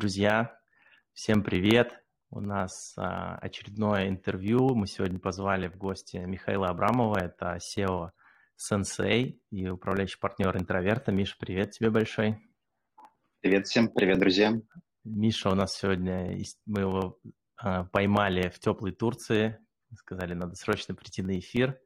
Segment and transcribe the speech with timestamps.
[0.00, 0.58] Друзья,
[1.12, 1.92] всем привет!
[2.30, 4.74] У нас а, очередное интервью.
[4.74, 8.08] Мы сегодня позвали в гости Михаила Абрамова, это SEO
[8.56, 11.12] Sensei и управляющий партнер интроверта.
[11.12, 12.38] Миша, привет тебе большой.
[13.42, 14.54] Привет всем, привет, друзья.
[15.04, 17.18] Миша у нас сегодня, мы его
[17.58, 19.58] а, поймали в теплой Турции,
[19.94, 21.78] сказали, надо срочно прийти на эфир.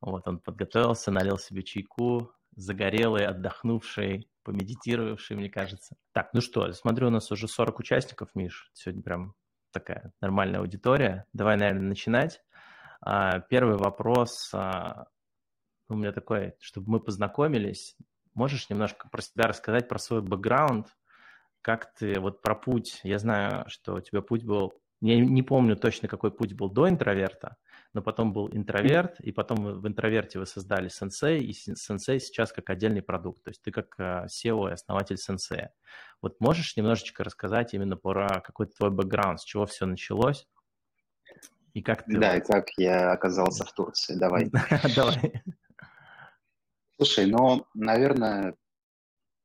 [0.00, 5.96] Вот он подготовился, налил себе чайку, загорелый, отдохнувший, помедитировавший, мне кажется.
[6.12, 8.70] Так, ну что, смотрю, у нас уже 40 участников, Миш.
[8.74, 9.34] Сегодня прям
[9.72, 11.26] такая нормальная аудитория.
[11.32, 12.40] Давай, наверное, начинать.
[13.00, 15.06] А, первый вопрос а,
[15.88, 17.96] у меня такой, чтобы мы познакомились.
[18.34, 20.88] Можешь немножко про себя рассказать, про свой бэкграунд?
[21.62, 25.76] Как ты, вот про путь, я знаю, что у тебя путь был, я не помню
[25.76, 27.56] точно, какой путь был до интроверта,
[27.92, 32.70] но потом был интроверт, и потом в интроверте вы создали сенсей, и сенсей сейчас как
[32.70, 33.42] отдельный продукт.
[33.42, 35.72] То есть ты как SEO э, и основатель сенсея.
[36.22, 40.46] Вот можешь немножечко рассказать именно про какой-то твой бэкграунд, с чего все началось?
[41.74, 42.18] И как ты...
[42.18, 44.16] Да, и как я оказался в Турции.
[44.16, 44.50] Давай.
[44.96, 45.42] Давай.
[46.96, 48.54] Слушай, ну, наверное,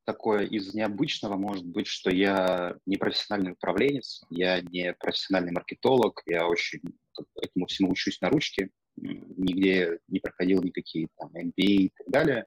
[0.05, 6.47] такое из необычного может быть, что я не профессиональный управленец, я не профессиональный маркетолог, я
[6.47, 6.81] очень
[7.41, 12.45] этому всему учусь на ручке, нигде не проходил никакие там MBA и так далее.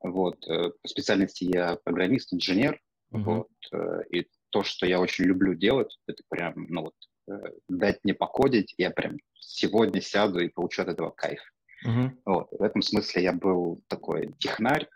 [0.00, 0.36] Вот.
[0.48, 2.80] Э, по специальности я программист, инженер.
[3.12, 3.22] Uh-huh.
[3.22, 3.48] Вот.
[3.72, 6.94] Э, и то, что я очень люблю делать, это прям, ну вот,
[7.28, 11.40] э, дать мне покодить, я прям сегодня сяду и получу от этого кайф.
[11.86, 12.10] Uh-huh.
[12.24, 12.48] Вот.
[12.50, 14.88] В этом смысле я был такой технарь,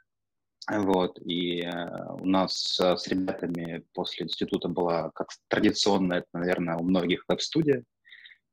[0.69, 6.77] вот, и э, у нас э, с ребятами после института была, как традиционно, это, наверное,
[6.77, 7.85] у многих веб-студия,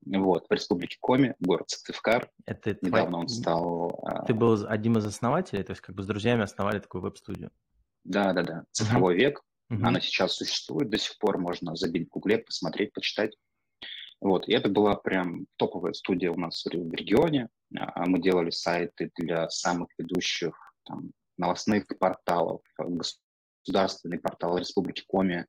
[0.06, 2.30] вот, в республике Коми, город Сыктывкар.
[2.46, 4.04] Это Недавно он стал...
[4.08, 7.50] Э, Ты был одним из основателей, то есть как бы с друзьями основали такую веб-студию?
[8.04, 9.20] Да-да-да, цифровой uh-huh.
[9.20, 9.42] век.
[9.72, 9.84] Uh-huh.
[9.84, 13.36] Она сейчас существует до сих пор, можно забить в гугле, посмотреть, почитать.
[14.22, 17.50] Вот, и это была прям топовая студия у нас в регионе.
[17.76, 20.54] А, мы делали сайты для самых ведущих
[20.86, 25.46] там, новостных порталов, государственный портал Республики Коми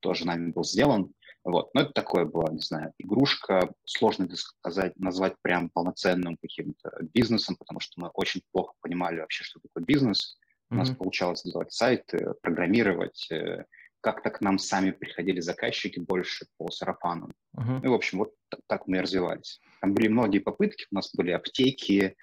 [0.00, 1.12] тоже нами был сделан.
[1.44, 1.74] Вот.
[1.74, 7.80] Но это такое было, не знаю, игрушка, сложно сказать, назвать прям полноценным каким-то бизнесом, потому
[7.80, 10.38] что мы очень плохо понимали вообще, что такое бизнес.
[10.70, 10.78] У mm-hmm.
[10.78, 13.30] нас получалось делать сайты, программировать.
[13.30, 13.64] Э,
[14.04, 17.30] как-то к нам сами приходили заказчики больше по сарафану.
[17.56, 17.80] Uh-huh.
[17.82, 18.34] Ну, в общем, вот
[18.66, 19.60] так мы и развивались.
[19.80, 22.14] Там были многие попытки, у нас были аптеки,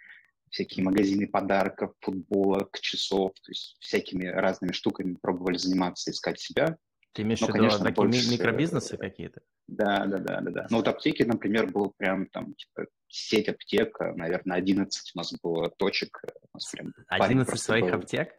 [0.52, 6.78] всякие магазины подарков, футболок, часов, то есть всякими разными штуками пробовали заниматься, искать себя.
[7.14, 8.32] Ты имеешь в виду конечно, такие больше...
[8.32, 9.42] микробизнесы какие-то?
[9.68, 10.68] Да, да, да, да, да.
[10.70, 15.70] Ну вот аптеки, например, был прям там типа сеть аптек, наверное, 11 у нас было
[15.70, 16.22] точек.
[16.54, 17.94] У нас прям 11 своих был.
[17.96, 18.34] аптек?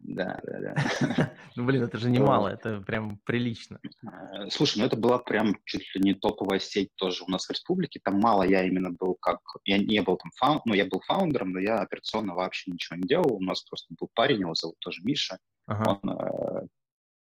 [0.00, 1.32] Да, да, да.
[1.56, 3.80] Ну, блин, это же немало, это прям прилично.
[4.04, 7.50] Э, слушай, ну это была прям чуть ли не топовая сеть тоже у нас в
[7.50, 8.00] республике.
[8.02, 9.40] Там мало я именно был как...
[9.64, 13.08] Я не был там фаундером, ну, я был фаундером, но я операционно вообще ничего не
[13.08, 13.34] делал.
[13.34, 15.38] У нас просто был парень, его зовут тоже Миша.
[15.66, 16.00] Ага.
[16.02, 16.66] Он э,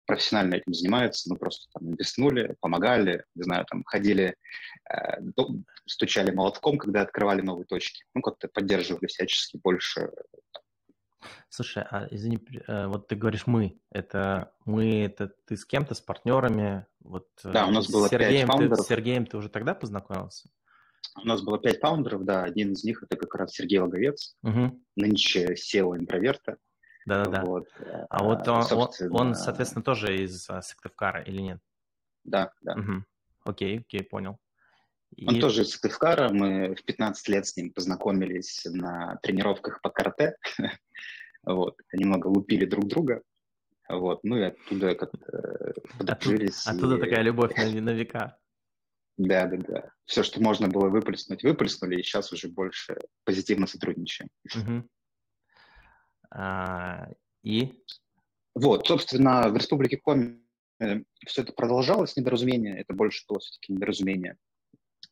[0.05, 1.31] профессионально этим занимается.
[1.31, 4.35] Мы просто там инвестнули, помогали, не знаю, там ходили,
[4.89, 5.21] э,
[5.87, 8.03] стучали молотком, когда открывали новые точки.
[8.13, 10.11] Ну, как-то поддерживали всячески больше
[11.49, 16.01] Слушай, а извини, э, вот ты говоришь мы, это мы, это ты с кем-то, с
[16.01, 16.85] партнерами?
[16.99, 18.77] Вот, э, да, у нас было Сергеем, 5 фаундеров.
[18.77, 20.49] Ты, с Сергеем ты уже тогда познакомился?
[21.15, 24.79] У нас было пять фаундеров, да, один из них это как раз Сергей Логовец, угу.
[24.95, 26.57] нынче SEO интроверта.
[27.05, 27.43] Да-да-да.
[27.43, 27.67] Вот.
[28.09, 29.15] А вот он, собственно...
[29.15, 31.59] он, соответственно, тоже из а, Сыктывкара или нет?
[32.25, 32.73] Да, да.
[32.73, 33.03] Угу.
[33.45, 34.37] Окей, окей, понял.
[35.15, 35.27] И...
[35.27, 40.37] Он тоже из Сыктывкара, мы в 15 лет с ним познакомились на тренировках по карате.
[41.43, 43.21] Вот, немного лупили друг друга.
[43.87, 46.67] Вот, ну и оттуда как-то подружились.
[46.67, 46.99] Оттуда, и...
[46.99, 48.37] такая любовь на, на века.
[49.17, 49.91] Да, да, да.
[50.05, 54.29] Все, что можно было выплеснуть, выплеснули, и сейчас уже больше позитивно сотрудничаем.
[54.55, 54.89] Угу.
[56.31, 57.07] А,
[57.43, 57.83] и?
[58.53, 60.41] Вот, собственно, в Республике Коми
[60.79, 64.37] э, все это продолжалось, недоразумение, это больше было все-таки недоразумение.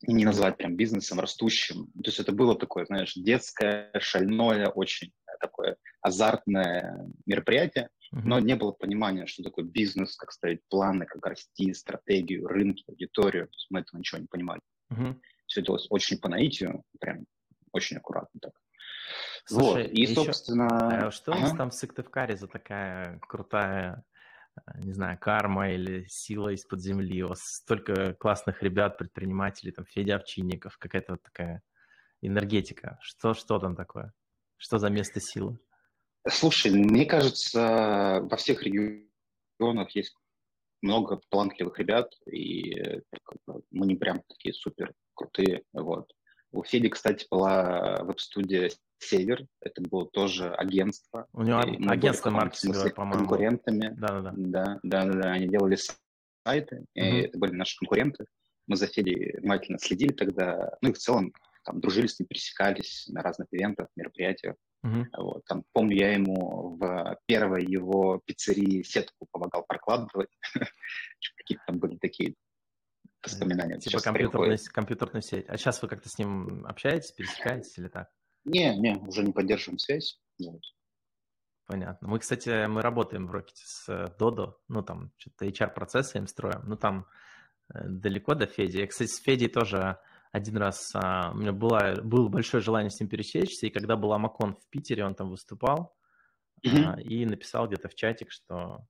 [0.07, 1.88] И не назвать прям бизнесом растущим.
[1.94, 8.22] То есть это было такое, знаешь, детское, шальное, очень такое азартное мероприятие, uh-huh.
[8.24, 13.48] но не было понимания, что такое бизнес, как ставить планы, как расти, стратегию, рынки, аудиторию.
[13.48, 14.62] То есть мы этого ничего не понимали.
[14.92, 15.16] Uh-huh.
[15.48, 17.25] Все делалось очень по наитию, прям
[17.72, 18.54] очень аккуратно так.
[19.46, 19.92] Слушай, вот.
[19.92, 20.16] И, еще...
[20.16, 21.07] собственно...
[21.07, 21.40] А что ага.
[21.40, 24.04] у нас там в Сыктывкаре за такая крутая
[24.78, 27.24] не знаю, карма или сила из-под земли.
[27.24, 31.62] У вас столько классных ребят, предпринимателей, там, Федя Овчинников, какая-то такая
[32.22, 32.98] энергетика.
[33.02, 34.13] Что, что там такое?
[34.57, 35.60] Что за место силы?
[36.28, 40.16] Слушай, мне кажется, во всех регионах есть
[40.81, 43.02] много талантливых ребят, и
[43.72, 46.12] мы не прям такие супер крутые, вот.
[46.52, 48.69] У Феди, кстати, была веб-студия
[49.00, 51.27] Север, это было тоже агентство.
[51.33, 53.19] У него агентство маркетинговое, по-моему.
[53.19, 53.94] конкурентами.
[53.95, 54.33] Да-да-да.
[54.36, 55.77] Да, да-да-да, они делали
[56.45, 56.86] сайты, uh-huh.
[56.94, 58.25] и это были наши конкуренты.
[58.68, 61.33] Мы за Федей внимательно следили тогда, ну и в целом
[61.63, 64.56] там дружили с ним, пересекались на разных ивентах, мероприятиях.
[64.86, 65.06] Uh-huh.
[65.18, 70.30] Вот, там, помню, я ему в первой его пиццерии сетку помогал прокладывать.
[71.38, 72.36] Какие-то там были такие
[73.24, 73.80] воспоминания.
[73.80, 75.45] Типа компьютерная, компьютерная сеть.
[75.47, 78.09] А сейчас вы как-то с ним общаетесь, пересекаетесь или так?
[78.45, 80.19] Не, не, уже не поддерживаем связь.
[80.39, 80.62] Вот.
[81.65, 82.07] Понятно.
[82.07, 83.89] Мы, кстати, мы работаем в Rocket с
[84.19, 87.07] Dodo, ну там что-то HR-процессы им строим, ну там
[87.74, 88.77] э, далеко до Феди.
[88.77, 89.97] Я, кстати, с Федей тоже
[90.31, 94.12] один раз, а, у меня было, было большое желание с ним пересечься, и когда был
[94.13, 95.95] Амакон в Питере, он там выступал,
[96.63, 96.83] mm-hmm.
[96.86, 98.86] а, и написал где-то в чатик, что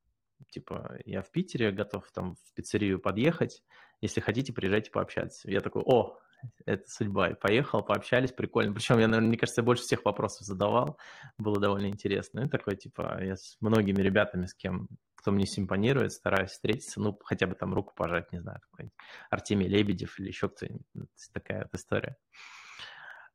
[0.50, 3.64] типа я в Питере, готов там в пиццерию подъехать,
[4.02, 5.50] если хотите, приезжайте пообщаться.
[5.50, 6.18] Я такой, о,
[6.66, 7.30] это судьба.
[7.30, 8.74] И поехал, пообщались, прикольно.
[8.74, 10.98] Причем я, наверное, мне кажется, я больше всех вопросов задавал.
[11.38, 12.42] Было довольно интересно.
[12.42, 17.18] И такой, типа, я с многими ребятами, с кем, кто мне симпонирует, стараюсь встретиться, ну,
[17.24, 18.98] хотя бы там руку пожать, не знаю, какой-нибудь
[19.30, 20.86] Артемий Лебедев или еще кто-нибудь.
[21.34, 22.18] Такая вот история.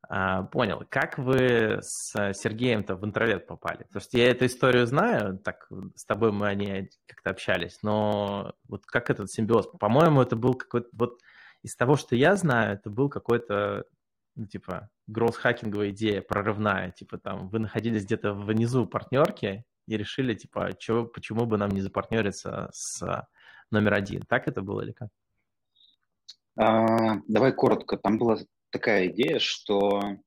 [0.07, 0.83] А, понял.
[0.89, 3.83] Как вы с Сергеем-то в интроверт попали?
[3.83, 8.53] Потому что я эту историю знаю, так с тобой мы о ней как-то общались, но
[8.67, 9.67] вот как этот симбиоз?
[9.79, 11.19] По-моему, это был какой-то вот
[11.63, 13.85] из того, что я знаю, это был какой-то,
[14.35, 16.91] ну, типа, гроусс-хакинговая идея прорывная.
[16.91, 21.81] Типа, там, вы находились где-то внизу партнерки и решили, типа, чего, почему бы нам не
[21.81, 23.27] запартнериться с
[23.71, 24.21] номер один.
[24.23, 25.09] Так это было или как?
[26.57, 27.97] А, давай коротко.
[27.97, 28.37] Там была
[28.69, 30.17] такая идея, что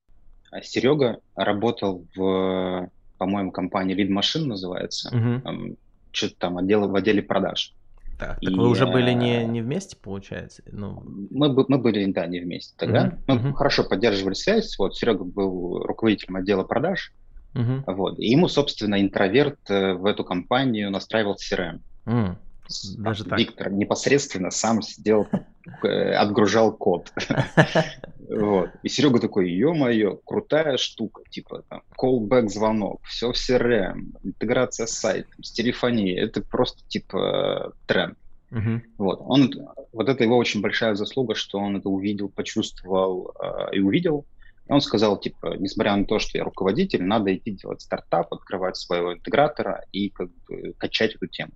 [0.62, 5.10] Серега работал в, по-моему, компании Lead Machine называется.
[5.14, 5.76] Uh-huh.
[6.12, 7.74] Что-то там отдел, в отделе продаж.
[8.18, 10.62] Так, и, так вы уже были не, не вместе, получается?
[10.70, 11.02] Ну...
[11.30, 13.08] Мы, мы были, да, не вместе тогда.
[13.08, 13.52] Uh-huh, мы uh-huh.
[13.54, 14.78] хорошо поддерживали связь.
[14.78, 17.12] Вот Серега был руководителем отдела продаж.
[17.54, 17.82] Uh-huh.
[17.86, 18.18] Вот.
[18.18, 21.80] И ему, собственно, интроверт э, в эту компанию настраивал CRM.
[22.06, 22.36] Uh-huh.
[22.98, 23.38] Даже так.
[23.38, 25.28] Виктор непосредственно сам сидел,
[25.82, 27.12] э, отгружал код.
[28.26, 28.70] Вот.
[28.82, 34.92] И Серега такой, ё-моё, крутая штука, типа там, callback звонок, все в CRM, интеграция с
[34.92, 38.16] сайтом, с телефонией, это просто типа тренд.
[38.98, 39.18] Вот.
[39.20, 39.52] Он,
[39.92, 44.26] вот это его очень большая заслуга, что он это увидел, почувствовал э, и увидел.
[44.68, 48.76] И он сказал, типа, несмотря на то, что я руководитель, надо идти делать стартап, открывать
[48.76, 51.52] своего интегратора и как бы качать эту тему.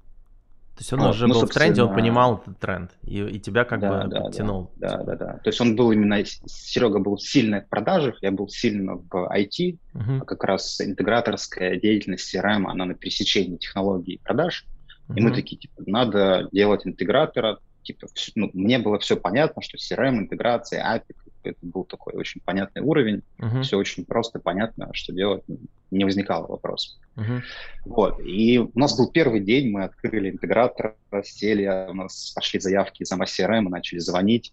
[0.79, 3.41] То есть он вот, уже ну, был в тренде, он понимал этот тренд, и, и
[3.41, 4.71] тебя как да, бы да, подтянул.
[4.77, 5.33] Да, да, да.
[5.43, 9.77] То есть он был именно, Серега был сильно в продажах, я был сильно в IT,
[9.93, 10.19] uh-huh.
[10.21, 14.67] а как раз интеграторская деятельность CRM, она на пересечении технологий и продаж.
[15.09, 15.17] Uh-huh.
[15.17, 20.17] И мы такие, типа, надо делать интегратора, типа, ну, мне было все понятно, что CRM,
[20.19, 21.17] интеграция, API,
[21.49, 23.63] это был такой очень понятный уровень, uh-huh.
[23.63, 25.43] все очень просто, понятно, что делать,
[25.91, 26.99] не возникало вопросов.
[27.17, 27.41] Uh-huh.
[27.85, 33.05] Вот, и у нас был первый день, мы открыли интегратор, сели, у нас пошли заявки
[33.05, 34.53] за CRM, мы начали звонить,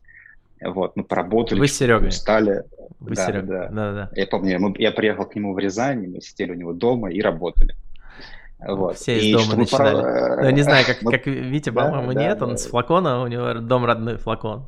[0.61, 1.59] вот, мы поработали.
[1.59, 2.11] Вы с Серегой?
[2.11, 2.63] Стали.
[2.99, 3.47] Вы да, Серега.
[3.47, 3.69] Да.
[3.69, 4.09] да, да.
[4.15, 7.21] Я помню, мы, я приехал к нему в Рязань, мы сидели у него дома и
[7.21, 7.75] работали.
[8.59, 8.97] Вот.
[8.97, 10.01] Все из и дома начинали.
[10.01, 10.43] Пора...
[10.43, 12.57] Ну, не знаю, как, как Витя, по-моему, да, нет, да, он да.
[12.57, 14.67] с флакона, у него дом родной флакон.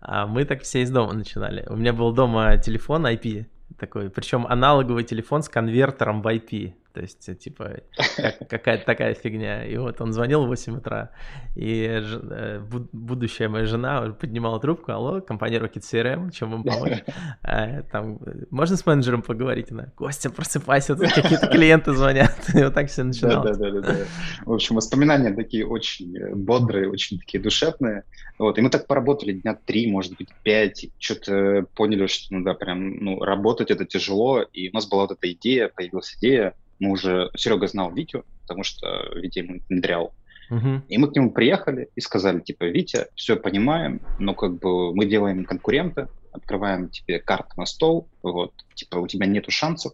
[0.00, 1.66] А мы так все из дома начинали.
[1.68, 3.46] У меня был дома телефон IP
[3.78, 6.74] такой, причем аналоговый телефон с конвертером в IP.
[6.98, 7.76] То есть, э, типа,
[8.16, 9.64] как, какая-то такая фигня.
[9.64, 11.10] И вот он звонил в 8 утра,
[11.54, 12.60] и э,
[12.92, 17.04] будущая моя жена поднимала трубку, алло, компания Rocket CRM, чем вам помочь?
[17.42, 18.18] А, там,
[18.50, 19.70] можно с менеджером поговорить?
[19.70, 22.34] Она, Костя, просыпайся, тут какие-то клиенты звонят.
[22.54, 23.56] И вот так все начиналось.
[23.56, 23.96] Да, да, да, да.
[24.44, 28.02] В общем, воспоминания такие очень э, бодрые, очень такие душевные.
[28.38, 32.54] Вот, и мы так поработали дня три, может быть, пять, что-то поняли, что, ну да,
[32.54, 36.90] прям, ну, работать это тяжело, и у нас была вот эта идея, появилась идея, мы
[36.90, 40.12] уже, Серега знал Витю, потому что Витя ему внедрял.
[40.50, 40.80] Uh-huh.
[40.88, 45.04] И мы к нему приехали и сказали, типа, Витя, все понимаем, но как бы мы
[45.04, 49.92] делаем конкурента, открываем тебе карту на стол, вот, типа, у тебя нету шансов,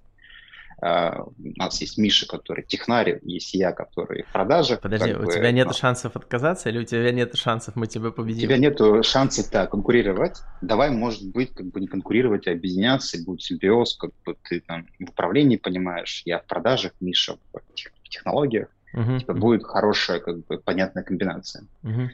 [0.84, 4.78] у нас есть Миша, который технарь, есть я, который в продаже.
[4.82, 8.44] Подожди, у бы, тебя нет шансов отказаться или у тебя нет шансов, мы тебя победим?
[8.44, 10.38] У тебя нет шансов, да, конкурировать.
[10.60, 14.86] Давай, может быть, как бы не конкурировать, а объединяться, будет симбиоз, как бы ты там
[14.98, 18.68] в управлении понимаешь, я в продажах, Миша в технологиях.
[18.94, 19.38] Uh-huh, типа uh-huh.
[19.38, 21.64] будет хорошая, как бы понятная комбинация.
[21.82, 22.08] Uh-huh.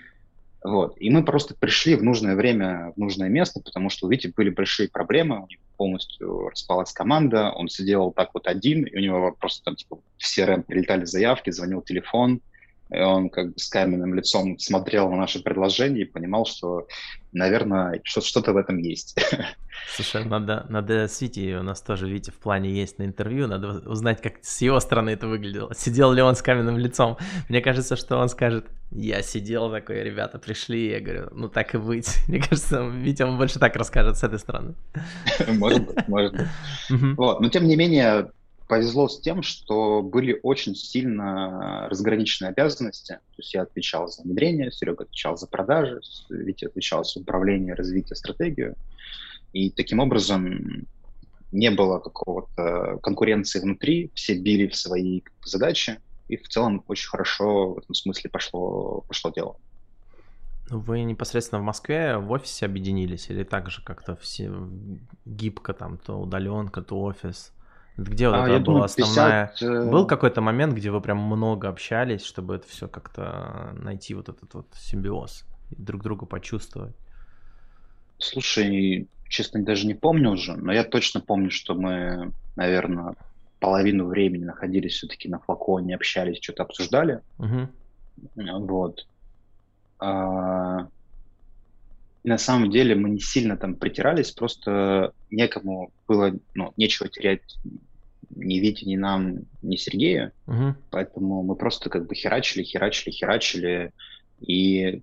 [0.63, 0.97] Вот.
[0.99, 4.89] И мы просто пришли в нужное время, в нужное место, потому что Вити были большие
[4.89, 9.65] проблемы, у него полностью распалась команда, он сидел так вот один, и у него просто
[9.65, 12.43] там типа в CRM прилетали заявки, звонил телефон,
[12.93, 16.89] И он как бы с каменным лицом смотрел на наше предложение и понимал, что,
[17.33, 19.17] наверное, что-то в этом есть.
[19.95, 23.81] Слушай, надо, надо с Витей, у нас тоже Витя в плане есть на интервью, надо
[23.89, 25.73] узнать, как с его стороны это выглядело.
[25.75, 27.17] Сидел ли он с каменным лицом?
[27.49, 31.79] Мне кажется, что он скажет, я сидел такой, ребята пришли, я говорю, ну так и
[31.79, 32.09] быть.
[32.29, 34.75] Мне кажется, Витя он больше так расскажет с этой стороны.
[35.49, 36.47] Может быть, может быть.
[37.17, 37.41] Вот.
[37.41, 38.31] Но тем не менее,
[38.71, 43.15] повезло с тем, что были очень сильно разграниченные обязанности.
[43.15, 48.15] То есть я отвечал за внедрение, Серега отвечал за продажи, Витя отвечал за управление, развитие,
[48.15, 48.77] стратегию.
[49.53, 50.87] И таким образом
[51.51, 55.99] не было какого-то конкуренции внутри, все били в свои задачи,
[56.29, 59.57] и в целом очень хорошо в этом смысле пошло, пошло дело.
[60.71, 64.49] Ну, вы непосредственно в Москве в офисе объединились или так же как-то все
[65.25, 67.53] гибко там, то удаленка, то офис?
[67.97, 69.49] Где вот а, это была основная...
[69.49, 69.63] 50...
[69.63, 74.29] Э, Был какой-то момент, где вы прям много общались, чтобы это все как-то найти вот
[74.29, 76.95] этот вот симбиоз, друг друга почувствовать?
[78.19, 83.15] Слушай, честно, даже не помню уже, но я точно помню, что мы, наверное,
[83.59, 87.21] половину времени находились все-таки на флаконе, общались, что-то обсуждали.
[87.39, 87.69] Угу.
[88.67, 89.07] Вот.
[89.99, 90.89] А...
[92.23, 97.59] На самом деле мы не сильно там притирались, просто некому было, ну, нечего терять
[98.35, 100.33] ни Вите, ни нам, ни Сергею.
[100.47, 100.75] Угу.
[100.91, 103.93] Поэтому мы просто как бы херачили, херачили, херачили.
[104.41, 105.03] И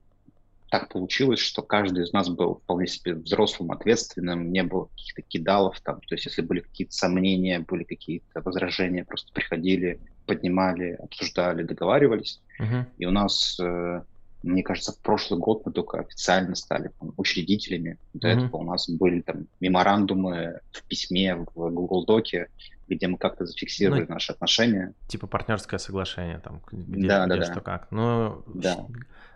[0.70, 5.80] так получилось, что каждый из нас был вполне себе взрослым, ответственным, не было каких-то кидалов
[5.82, 6.02] там.
[6.02, 12.42] То есть если были какие-то сомнения, были какие-то возражения, просто приходили, поднимали, обсуждали, договаривались.
[12.60, 12.86] Угу.
[12.98, 14.02] И у нас э,
[14.44, 17.98] мне кажется, в прошлый год мы только официально стали там, учредителями.
[18.13, 18.46] До mm-hmm.
[18.46, 22.50] этого у нас были там меморандумы в письме, в Google Доке,
[22.88, 24.94] где мы как-то зафиксировали ну, наши отношения.
[25.08, 27.62] Типа партнерское соглашение там, где, да, где да, что да.
[27.62, 27.88] как.
[27.91, 28.86] Ну, да.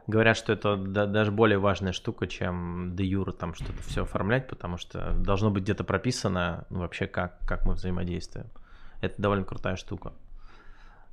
[0.07, 4.47] говорят, что это да, даже более важная штука, чем де юра там что-то все оформлять,
[4.47, 8.47] потому что должно быть где-то прописано ну, вообще как, как мы взаимодействуем.
[9.01, 10.13] Это довольно крутая штука.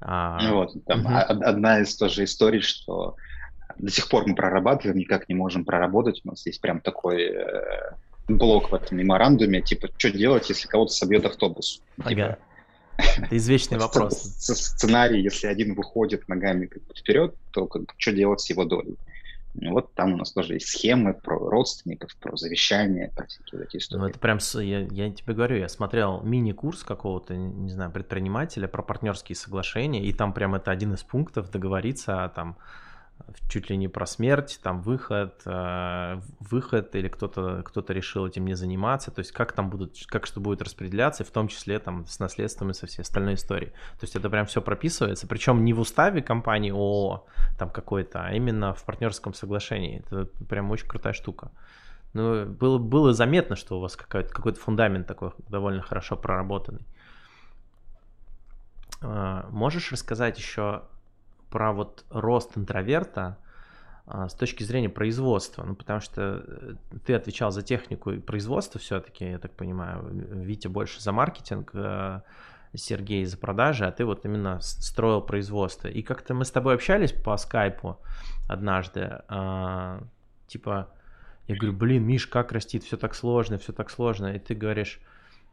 [0.00, 0.38] А...
[0.52, 1.14] Вот, там угу.
[1.14, 3.16] одна из тоже историй, что
[3.76, 6.20] до сих пор мы прорабатываем, никак не можем проработать.
[6.24, 7.92] У нас есть прям такой э,
[8.28, 11.82] блок в этом меморандуме, типа, что делать, если кого-то собьет автобус?
[11.98, 12.08] Ага.
[12.08, 12.38] Типа,
[12.98, 14.20] это извечный вопрос.
[14.20, 18.96] Сценарий, если один выходит ногами вперед, то как, что делать с его долей?
[19.54, 24.02] Вот там у нас тоже есть схемы про родственников, про завещание, про всякие эти истории.
[24.02, 28.82] Ну, это прям, я, я тебе говорю, я смотрел мини-курс какого-то, не знаю, предпринимателя про
[28.82, 32.56] партнерские соглашения, и там прям это один из пунктов договориться о там
[33.48, 38.54] чуть ли не про смерть, там выход, э, выход или кто-то кто решил этим не
[38.54, 42.18] заниматься, то есть как там будут, как что будет распределяться, в том числе там с
[42.18, 43.70] наследством и со всей остальной историей.
[43.70, 47.26] То есть это прям все прописывается, причем не в уставе компании ООО
[47.58, 50.02] там какой-то, а именно в партнерском соглашении.
[50.06, 51.50] Это прям очень крутая штука.
[52.14, 56.86] Ну, было, было заметно, что у вас какой-то, какой-то фундамент такой довольно хорошо проработанный.
[59.02, 60.82] Э, можешь рассказать еще
[61.50, 63.38] про вот рост интроверта
[64.06, 66.74] а, с точки зрения производства, ну потому что э,
[67.04, 72.20] ты отвечал за технику и производство все-таки, я так понимаю, Витя больше за маркетинг, э,
[72.74, 75.88] Сергей за продажи, а ты вот именно строил производство.
[75.88, 77.98] И как-то мы с тобой общались по скайпу
[78.46, 80.02] однажды, а,
[80.46, 80.88] типа,
[81.46, 85.00] я говорю, блин, Миш, как растит, все так сложно, все так сложно, и ты говоришь,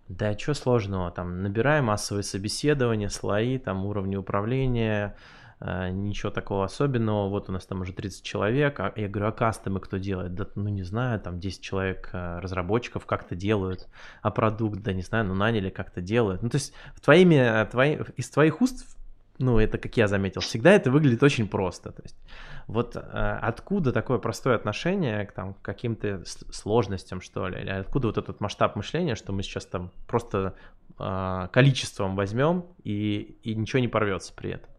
[0.07, 5.15] да что сложного, там, набирай массовые собеседования, слои, там, уровни управления,
[5.61, 9.79] ничего такого особенного, вот у нас там уже 30 человек, а я говорю, а кастомы
[9.79, 10.35] кто делает?
[10.35, 13.87] Да, ну не знаю, там 10 человек э, разработчиков как-то делают,
[14.21, 16.41] а продукт, да не знаю, ну наняли как-то делают.
[16.43, 18.97] Ну то есть твоими, э, твои, из твоих уст,
[19.39, 21.93] ну это как я заметил, всегда это выглядит очень просто.
[21.93, 22.17] То есть
[22.67, 28.41] вот откуда такое простое отношение к там, каким-то сложностям, что ли, или откуда вот этот
[28.41, 30.55] масштаб мышления, что мы сейчас там просто
[31.51, 34.69] количеством возьмем и, и ничего не порвется при этом?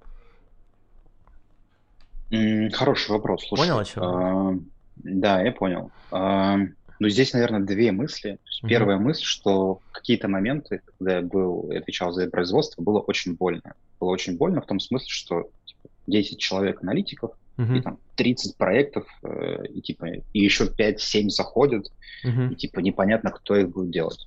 [2.31, 3.47] Хороший вопрос.
[3.47, 4.03] Слушай, понял, о чем?
[4.03, 4.59] А,
[4.97, 5.91] да, я понял.
[6.11, 6.59] А,
[6.99, 8.39] ну, здесь, наверное, две мысли.
[8.63, 8.69] Угу.
[8.69, 13.75] Первая мысль, что какие-то моменты, когда я был, отвечал за производство, было очень больно.
[14.01, 17.75] Было очень больно в том смысле, что типа, 10 человек аналитиков, угу.
[17.75, 21.93] и там 30 проектов, э, и типа и еще 5-7 заходят,
[22.25, 22.43] угу.
[22.51, 24.27] и типа непонятно, кто их будет делать.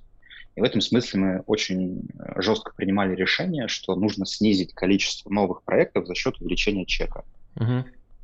[0.56, 6.06] И в этом смысле мы очень жестко принимали решение, что нужно снизить количество новых проектов
[6.06, 7.18] за счет увеличения чека.
[7.18, 7.26] Угу.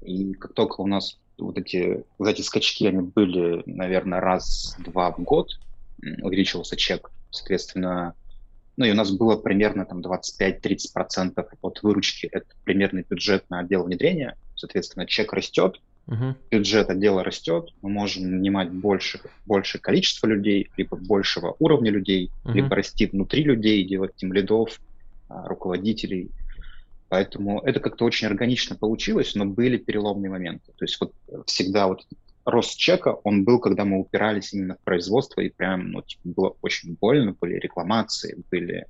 [0.03, 5.21] И как только у нас вот эти, вот эти скачки, они были, наверное, раз-два в
[5.21, 5.59] год,
[6.23, 8.15] увеличивался чек, соответственно,
[8.77, 13.85] ну и у нас было примерно там 25-30% от выручки, это примерный бюджет на отдел
[13.85, 14.37] внедрения.
[14.55, 20.97] Соответственно, чек растет, uh бюджет отдела растет, мы можем нанимать больше, больше количество людей, либо
[20.97, 24.81] большего уровня людей, uh либо расти внутри людей, делать тем лидов,
[25.29, 26.31] а, руководителей.
[27.09, 30.73] Поэтому это как-то очень органично получилось, но были переломные моменты.
[30.77, 31.13] То есть вот
[31.47, 32.07] всегда вот
[32.45, 36.57] рост чека, он был, когда мы упирались именно в производство, и прям, ну, типа, было
[36.63, 38.87] очень больно, были рекламации, были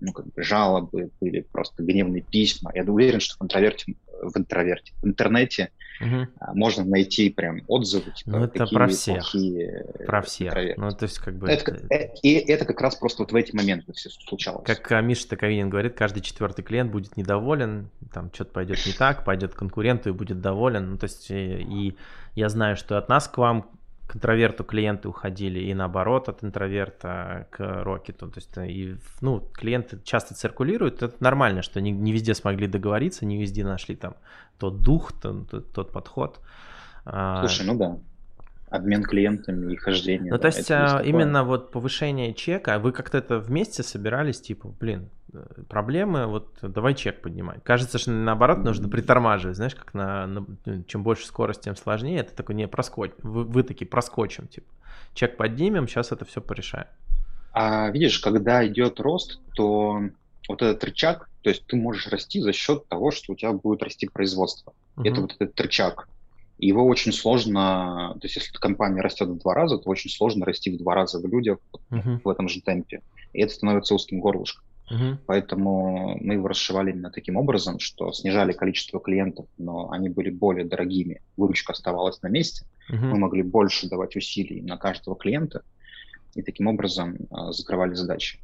[0.00, 2.70] ну, как бы жалобы, были просто гневные письма.
[2.74, 6.26] Я уверен, что в интроверте, в интроверте, в интернете угу.
[6.54, 9.16] можно найти прям отзывы, типа, ну, это про всех.
[9.16, 10.54] плохие Про всех.
[10.76, 11.48] Ну, то есть, как бы...
[11.48, 12.14] Это, это...
[12.22, 14.64] И это как раз просто вот в эти моменты все случалось.
[14.64, 19.24] Как а, Миша Таковинин говорит, каждый четвертый клиент будет недоволен, там что-то пойдет не так,
[19.24, 20.92] пойдет конкуренту и будет доволен.
[20.92, 21.96] Ну, то есть, и, и
[22.34, 23.70] я знаю, что от нас к вам
[24.10, 28.28] к интроверту клиенты уходили и наоборот от интроверта к рокету.
[28.28, 33.24] То есть и, ну, клиенты часто циркулируют, это нормально, что не, не везде смогли договориться,
[33.24, 34.16] не везде нашли там
[34.58, 36.40] тот дух, тот, тот подход.
[37.04, 37.98] А, Слушай, ну да
[38.70, 40.32] обмен клиентами и хождение.
[40.32, 44.68] Ну, да, то есть а, именно вот повышение чека, вы как-то это вместе собирались, типа,
[44.78, 45.19] блин, э,
[45.68, 47.62] проблемы, вот давай чек поднимать.
[47.62, 52.20] Кажется, что наоборот нужно притормаживать, знаешь, как на, на чем больше скорость, тем сложнее.
[52.20, 54.68] Это такой не проскоч, вы, вы такие проскочим, типа,
[55.14, 56.86] чек поднимем, сейчас это все порешаем.
[57.52, 60.00] А видишь, когда идет рост, то
[60.48, 63.82] вот этот рычаг, то есть ты можешь расти за счет того, что у тебя будет
[63.82, 64.72] расти производство.
[64.96, 65.08] Uh-huh.
[65.08, 66.08] Это вот этот рычаг
[66.58, 70.70] его очень сложно, то есть если компания растет в два раза, то очень сложно расти
[70.70, 71.58] в два раза в людях
[71.90, 72.20] uh-huh.
[72.22, 73.00] в этом же темпе.
[73.32, 74.64] И это становится узким горлышком.
[74.90, 75.16] Uh-huh.
[75.26, 80.64] Поэтому мы его расшивали именно таким образом, что снижали количество клиентов, но они были более
[80.64, 82.96] дорогими, выручка оставалась на месте, uh-huh.
[82.96, 85.62] мы могли больше давать усилий на каждого клиента,
[86.34, 88.40] и таким образом э, закрывали задачи.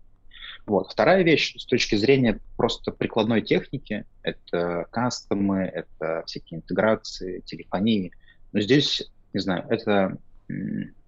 [0.66, 0.90] Вот.
[0.90, 8.10] Вторая вещь с точки зрения просто прикладной техники– это кастомы, это всякие интеграции, телефонии.
[8.52, 10.18] Но здесь, не знаю, это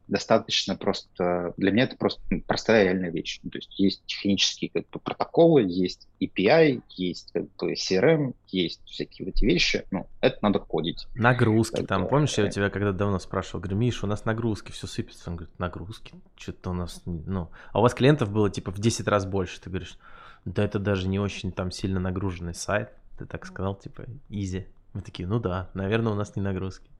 [0.08, 3.40] достаточно просто, для меня это просто ну, простая реальная вещь.
[3.40, 9.26] То есть есть технические как бы, протоколы, есть API, есть как бы CRM, есть всякие
[9.26, 11.06] вот эти вещи, ну, это надо кодить.
[11.14, 14.72] Нагрузки это, там, помнишь, я у тебя когда давно спрашивал, говорю, Миш, у нас нагрузки,
[14.72, 15.30] все сыпется.
[15.30, 16.14] Он говорит, нагрузки?
[16.36, 19.68] Что-то у нас, ну, а у вас клиентов было типа в 10 раз больше, ты
[19.70, 19.98] говоришь,
[20.44, 24.66] да это даже не очень там сильно нагруженный сайт, ты так сказал, типа, easy.
[24.94, 26.90] Мы такие, ну да, наверное, у нас не нагрузки.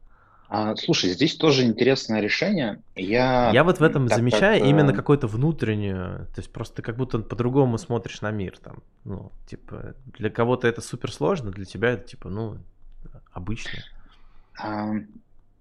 [0.50, 2.82] А, слушай, здесь тоже интересное решение.
[2.96, 4.68] Я, я вот в этом замечаю как...
[4.68, 8.56] именно какую-то внутреннюю, то есть просто как будто по-другому смотришь на мир.
[8.58, 12.56] Там, ну, типа, для кого-то это супер сложно, для тебя это типа, ну,
[13.30, 13.84] обычно.
[14.58, 14.94] А,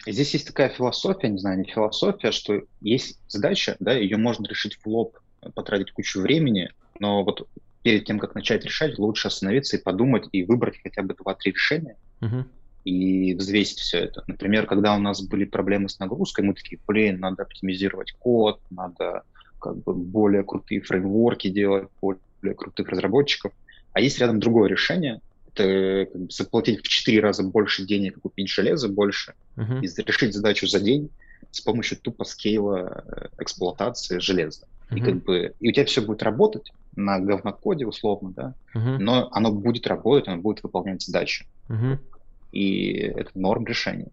[0.06, 4.78] здесь есть такая философия, не знаю, не философия, что есть задача, да, ее можно решить
[4.78, 5.17] в лоб,
[5.54, 7.45] потратить кучу времени, но вот
[7.84, 11.97] перед тем, как начать решать, лучше остановиться и подумать и выбрать хотя бы два-три решения.
[12.21, 12.45] Uh-huh
[12.88, 14.23] и взвесить все это.
[14.28, 19.23] Например, когда у нас были проблемы с нагрузкой, мы такие, блин, надо оптимизировать код, надо
[19.60, 23.52] как бы более крутые фреймворки делать, более крутых разработчиков.
[23.91, 25.19] А есть рядом другое решение,
[25.54, 29.82] это как бы, заплатить в 4 раза больше денег, купить железо больше uh-huh.
[29.82, 31.10] и решить задачу за день
[31.52, 34.65] с помощью тупо скейла э, эксплуатации железа.
[34.89, 34.97] Uh-huh.
[34.97, 38.97] И, как бы, и у тебя все будет работать на говнокоде условно, да, uh-huh.
[38.97, 41.45] но оно будет работать, оно будет выполнять задачи.
[41.67, 42.00] Uh-huh
[42.51, 44.12] и это норм решения.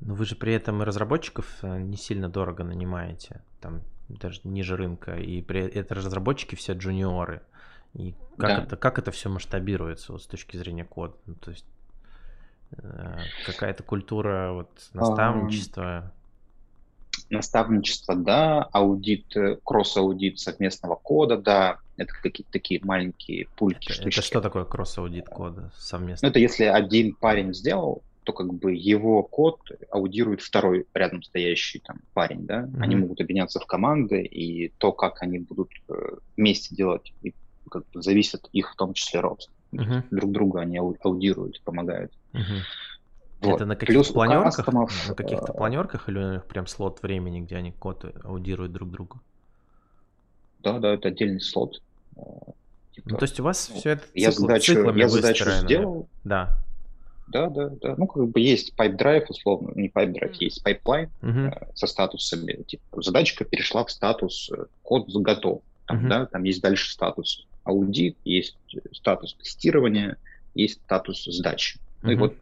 [0.00, 4.76] Но вы же при этом и разработчиков э, не сильно дорого нанимаете, там даже ниже
[4.76, 7.42] рынка, и при это разработчики все джуниоры.
[7.94, 8.62] И как, да.
[8.62, 11.14] это, как это все масштабируется вот, с точки зрения кода?
[11.26, 11.66] Ну, то есть
[12.72, 16.12] э, какая-то культура вот, наставничества?
[17.30, 23.92] Наставничество, да, аудит, э, кросс-аудит совместного кода, да, это какие-то такие маленькие пульки.
[23.92, 26.26] Это, это что такое кросс-аудит кода совместно?
[26.26, 29.60] Ну, это если один парень сделал, то как бы его код
[29.90, 32.62] аудирует второй рядом стоящий там парень, да?
[32.62, 32.80] Mm-hmm.
[32.80, 35.94] Они могут объединяться в команды, и то, как они будут э,
[36.36, 37.34] вместе делать, и
[37.70, 39.50] как бы зависит их в том числе рост.
[39.72, 40.04] Mm-hmm.
[40.10, 42.12] Друг друга они аудируют, помогают.
[42.32, 42.60] Mm-hmm.
[43.40, 43.56] Вот.
[43.56, 44.56] Это на каких-то планерках?
[44.56, 48.90] Кастомов, на каких-то планерках или у них прям слот времени, где они код аудируют друг
[48.90, 49.18] друга?
[50.60, 51.82] Да, да, это отдельный слот.
[52.92, 56.08] Типа, ну, то есть у вас ну, все это я цикл, задачу, я задачу сделал.
[56.24, 56.58] Да.
[57.28, 57.94] Да, да, да.
[57.96, 61.48] Ну, как бы есть pipe drive, условно, не pipe drive, есть pipeline uh-huh.
[61.48, 62.62] э, со статусами.
[62.64, 65.62] Типа, задачка перешла в статус, э, код готов.
[65.86, 66.08] Там, uh-huh.
[66.08, 68.58] да, там есть дальше статус аудит, есть
[68.92, 70.18] статус тестирования,
[70.54, 71.78] есть статус сдачи.
[71.78, 71.80] Uh-huh.
[72.02, 72.34] Ну и вот,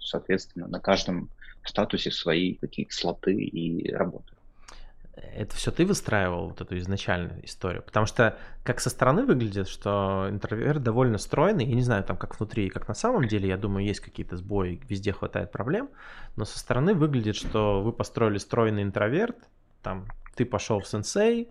[0.00, 1.30] соответственно, на каждом
[1.64, 4.35] статусе свои какие-то слоты и работы.
[5.16, 7.82] Это все ты выстраивал, вот эту изначальную историю?
[7.82, 12.38] Потому что как со стороны выглядит, что интроверт довольно стройный, я не знаю, там как
[12.38, 15.88] внутри и как на самом деле, я думаю, есть какие-то сбои, везде хватает проблем,
[16.36, 19.36] но со стороны выглядит, что вы построили стройный интроверт,
[19.82, 21.48] там ты пошел в сенсей,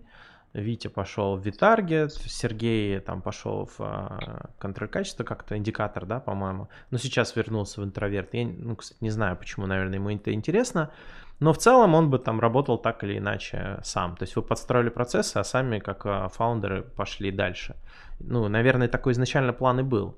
[0.56, 6.68] Витя пошел в Витаргет, Сергей там пошел в а, контроль качества, как-то индикатор, да, по-моему.
[6.90, 8.32] Но сейчас вернулся в интроверт.
[8.32, 10.90] Я, ну, кстати, не знаю, почему, наверное, ему это интересно.
[11.38, 14.16] Но в целом он бы там работал так или иначе сам.
[14.16, 17.76] То есть вы подстроили процессы, а сами, как а, фаундеры, пошли дальше.
[18.20, 20.14] Ну, наверное, такой изначально план и был.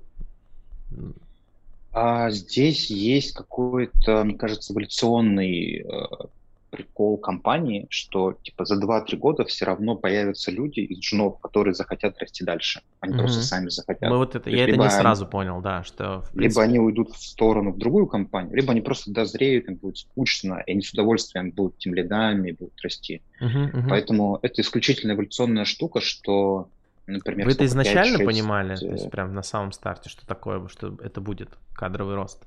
[1.93, 6.27] А здесь есть какой-то, мне кажется, эволюционный э,
[6.71, 12.19] прикол компании, что типа за 2-3 года все равно появятся люди из джунов, которые захотят
[12.19, 12.83] расти дальше.
[13.01, 13.19] Они mm-hmm.
[13.19, 14.11] просто сами захотят.
[14.11, 16.25] Мы вот это, я это не сразу понял, да, что...
[16.33, 16.41] Принципе...
[16.41, 20.63] Либо они уйдут в сторону в другую компанию, либо они просто дозреют, им будет скучно,
[20.67, 23.23] и они с удовольствием будут тем лидами, будут расти.
[23.41, 23.87] Mm-hmm, mm-hmm.
[23.89, 26.69] Поэтому это исключительно эволюционная штука, что
[27.09, 30.95] Например, Вы это изначально 5, понимали, то есть прям на самом старте, что такое, что
[31.03, 32.47] это будет кадровый рост?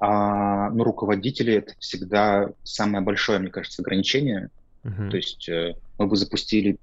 [0.00, 4.50] А, ну, руководители это всегда самое большое, мне кажется, ограничение.
[4.84, 5.10] Uh-huh.
[5.10, 6.78] То есть э, мы бы запустили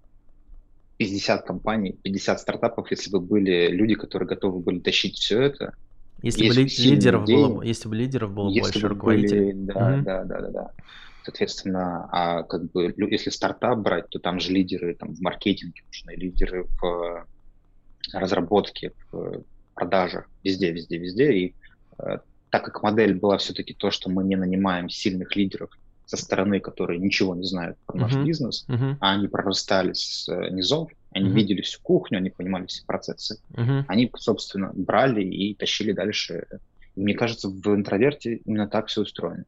[0.98, 5.74] 50 компаний, 50 стартапов, если бы были люди, которые готовы были тащить все это.
[6.22, 9.54] Если бы лидеров людей, было, если бы лидеров было если больше бы руководителей.
[9.54, 10.02] Были, да, uh-huh.
[10.02, 10.72] да, да, да, да.
[11.24, 16.12] Соответственно, а как бы если стартап брать, то там же лидеры там, в маркетинге нужны,
[16.16, 17.26] лидеры в э,
[18.14, 21.34] разработке, в продажах, везде, везде, везде.
[21.34, 21.56] И
[21.98, 22.18] э,
[22.56, 25.72] так как модель была все-таки то, что мы не нанимаем сильных лидеров
[26.06, 28.24] со стороны, которые ничего не знают про наш uh-huh.
[28.24, 28.96] бизнес, uh-huh.
[29.02, 31.34] а они прорастали с э, низов, они uh-huh.
[31.34, 33.84] видели всю кухню, они понимали все процессы, uh-huh.
[33.90, 36.48] они, собственно, брали и тащили дальше.
[36.96, 39.44] И мне кажется, в интроверте именно так все устроено.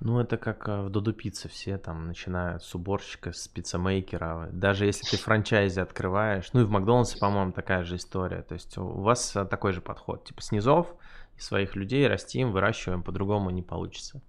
[0.00, 4.50] Ну, это как э, в Доду Пицце все там начинают с уборщика, с пиццемейкера.
[4.52, 8.42] Даже если ты франчайзи открываешь, ну и в Макдональдсе, по-моему, такая же история.
[8.42, 10.94] То есть у вас э, такой же подход, типа снизов,
[11.42, 14.20] своих людей растим, выращиваем, по-другому не получится.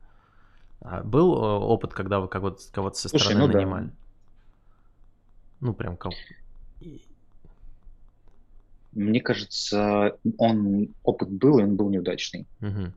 [0.82, 3.86] А был э, опыт, когда вы кого-то, кого-то со Слушай, стороны ну нанимали?
[3.86, 3.92] Да.
[5.62, 6.14] Ну, прям как...
[8.94, 12.46] Мне кажется, он опыт был, и он был неудачный.
[12.60, 12.92] Угу.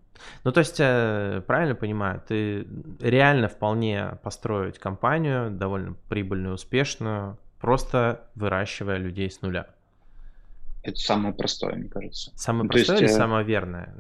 [0.45, 2.67] Ну, то есть, э, правильно понимаю, ты
[3.01, 9.69] реально вполне построить компанию, довольно прибыльную, успешную, просто выращивая людей с нуля.
[10.85, 12.31] Это самое простое, мне кажется.
[12.37, 13.95] Самое ну, простое есть, или э, самое верное?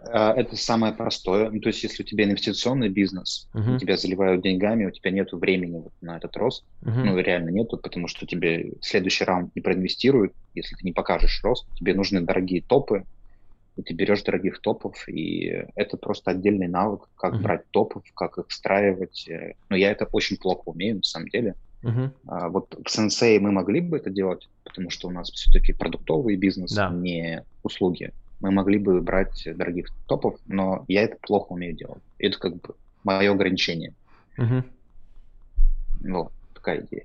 [0.00, 1.48] Э, это самое простое.
[1.48, 3.78] Ну, то есть, если у тебя инвестиционный бизнес, uh-huh.
[3.78, 7.04] тебя заливают деньгами, у тебя нет времени вот на этот рост, uh-huh.
[7.04, 11.66] ну, реально нету, потому что тебе следующий раунд не проинвестируют, если ты не покажешь рост,
[11.76, 13.04] тебе нужны дорогие топы,
[13.76, 17.42] и ты берешь дорогих топов, и это просто отдельный навык, как uh-huh.
[17.42, 19.28] брать топов, как их встраивать.
[19.28, 21.54] Э, но я это очень плохо умею, на самом деле.
[21.84, 22.10] Uh-huh.
[22.26, 26.36] А, вот в Sensei мы могли бы это делать, потому что у нас все-таки продуктовый
[26.36, 26.88] бизнес, да.
[26.88, 28.12] не услуги.
[28.40, 32.02] Мы могли бы брать дорогих топов, но я это плохо умею делать.
[32.18, 33.92] Это как бы мое ограничение.
[34.38, 34.64] Uh-huh.
[36.00, 37.04] Вот, такая идея.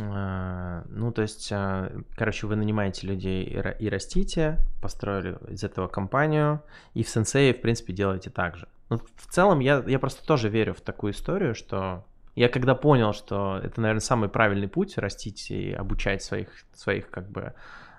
[0.00, 6.62] А, ну, то есть, а, короче, вы нанимаете людей и растите, построили из этого компанию,
[6.94, 8.68] и в сенсее, в принципе, делаете так же.
[8.90, 12.04] Ну, в целом, я, я просто тоже верю в такую историю, что
[12.34, 17.30] я когда понял, что это, наверное, самый правильный путь растить и обучать своих, своих как
[17.30, 17.54] бы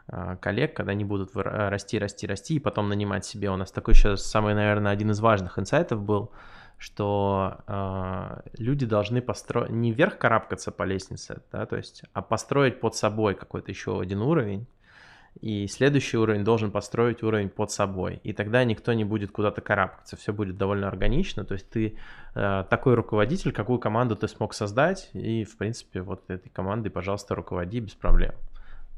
[0.08, 3.50] а, коллег, когда они будут расти, расти, расти, и потом нанимать себе.
[3.52, 6.32] У нас такой сейчас самый, наверное, один из важных инсайтов был,
[6.78, 12.82] что э, люди должны построить не вверх карабкаться по лестнице, да, то есть, а построить
[12.82, 14.68] под собой какой-то еще один уровень,
[15.42, 18.20] и следующий уровень должен построить уровень под собой.
[18.24, 21.44] И тогда никто не будет куда-то карабкаться, все будет довольно органично.
[21.44, 21.98] То есть ты
[22.36, 27.36] э, такой руководитель, какую команду ты смог создать, и, в принципе, вот этой командой, пожалуйста,
[27.36, 28.34] руководи без проблем.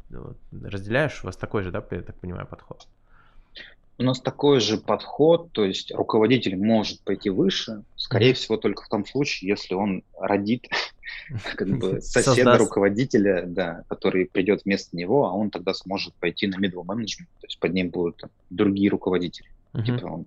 [0.10, 0.38] Вот.
[0.52, 1.24] Разделяешь?
[1.24, 2.88] У вас такой же, да, я так понимаю, подход?
[3.98, 8.90] У нас такой же подход, то есть руководитель может пойти выше, скорее всего, только в
[8.90, 10.68] том случае, если он родит
[11.56, 16.56] как бы соседа руководителя, да, который придет вместо него, а он тогда сможет пойти на
[16.56, 19.48] middle management, то есть под ним будут другие руководители.
[19.86, 20.26] Типа он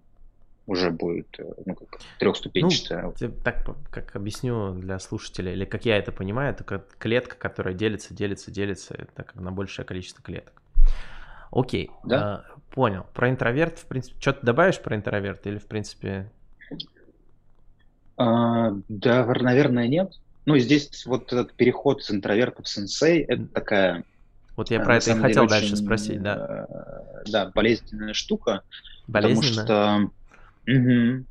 [0.68, 3.14] уже будет э, ну, как трехступенчатая.
[3.18, 8.14] Ну, так как объясню для слушателей, или как я это понимаю, это клетка, которая делится,
[8.14, 10.62] делится, делится, это как на большее количество клеток.
[11.50, 12.44] Окей, да?
[12.70, 13.06] Понял.
[13.14, 16.30] Про интроверт, в принципе, что ты добавишь про интроверт или, в принципе...
[18.16, 20.12] А, да, наверное, нет.
[20.44, 24.04] Ну, здесь вот этот переход с интроверта в сенсей, это такая...
[24.56, 26.66] Вот я про это и хотел деле, дальше очень, спросить, да.
[27.26, 28.62] Да, болезненная штука.
[29.06, 29.64] Болезненная?
[29.64, 30.10] Потому что
[30.68, 31.24] Угу.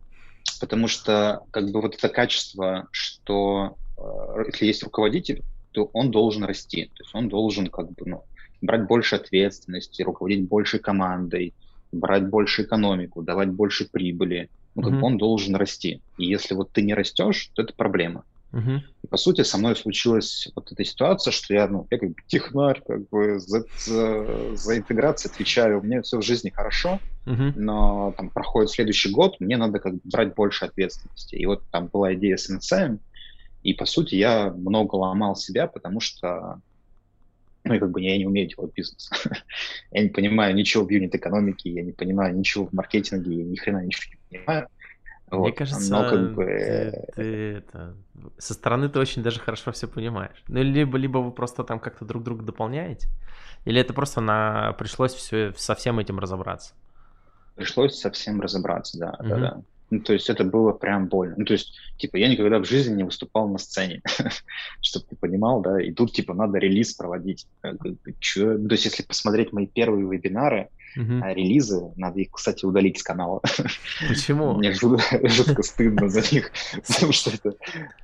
[0.60, 6.44] Потому что как бы вот это качество, что э, если есть руководитель, то он должен
[6.44, 6.86] расти.
[6.96, 8.24] То есть он должен как бы ну,
[8.62, 11.54] брать больше ответственности, руководить большей командой,
[11.92, 14.50] брать больше экономику, давать больше прибыли.
[14.76, 15.02] Ну, как mm-hmm.
[15.04, 16.02] он должен расти.
[16.18, 18.24] И если вот ты не растешь, то это проблема.
[18.54, 18.80] Uh-huh.
[19.04, 22.16] И по сути со мной случилась вот эта ситуация, что я, ну, я как бы
[22.28, 27.54] технарь, как бы за, за, за интеграцию отвечаю, у меня все в жизни хорошо, uh-huh.
[27.56, 31.36] но там проходит следующий год, мне надо как бы брать больше ответственности.
[31.36, 33.00] И вот там была идея с NCM,
[33.64, 36.62] и по сути я много ломал себя, потому что
[37.68, 39.10] ну, и как бы я не умею делать бизнес.
[39.92, 43.84] я не понимаю ничего в юнит-экономике, я не понимаю ничего в маркетинге, я ни хрена
[43.86, 44.68] ничего не понимаю.
[45.30, 46.46] Мне вот, кажется, но как бы...
[46.46, 47.98] ты, ты это,
[48.38, 50.42] со стороны ты очень даже хорошо все понимаешь.
[50.48, 53.10] Ну, либо, либо вы просто там как-то друг друга дополняете,
[53.66, 54.72] или это просто на...
[54.74, 56.74] пришлось все, со всем этим разобраться?
[57.56, 59.30] Пришлось со всем разобраться, да, угу.
[59.30, 59.62] да, да.
[59.90, 61.36] Ну, то есть это было прям больно.
[61.38, 64.02] Ну, то есть, типа, я никогда в жизни не выступал на сцене,
[64.82, 67.48] чтобы ты понимал, да, и тут, типа, надо релиз проводить.
[67.62, 67.74] То
[68.22, 70.70] есть, если посмотреть мои первые вебинары,
[71.22, 73.42] А релизы, надо их, кстати, удалить с канала.
[74.08, 74.54] Почему?
[74.58, 76.52] Мне жутко стыдно за них,
[76.88, 77.56] потому что это,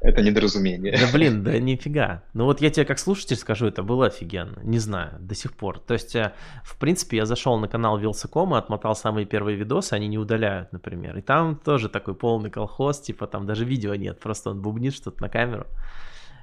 [0.02, 0.98] это недоразумение.
[0.98, 2.24] Да блин, да нифига.
[2.34, 4.60] Ну вот я тебе как слушатель скажу, это было офигенно.
[4.64, 5.80] Не знаю, до сих пор.
[5.80, 10.08] То есть, э, в принципе, я зашел на канал Вилсакома, отмотал самые первые видосы, они
[10.08, 11.18] не удаляют, например.
[11.18, 15.22] И там тоже такой полный колхоз, типа там даже видео нет, просто он бубнит что-то
[15.22, 15.66] на камеру.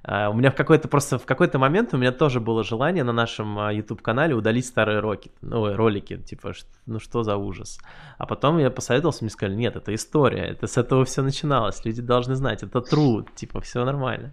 [0.03, 3.13] Uh, у меня в какой-то просто в какой-то момент у меня тоже было желание на
[3.13, 6.55] нашем uh, YouTube канале удалить старые роки, ну, ролики, типа,
[6.87, 7.79] ну что за ужас.
[8.17, 12.01] А потом я посоветовался, мне сказали, нет, это история, это с этого все начиналось, люди
[12.01, 14.33] должны знать, это труд, типа, все нормально.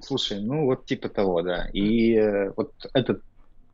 [0.00, 1.68] Слушай, ну вот типа того, да.
[1.72, 3.22] И э, вот этот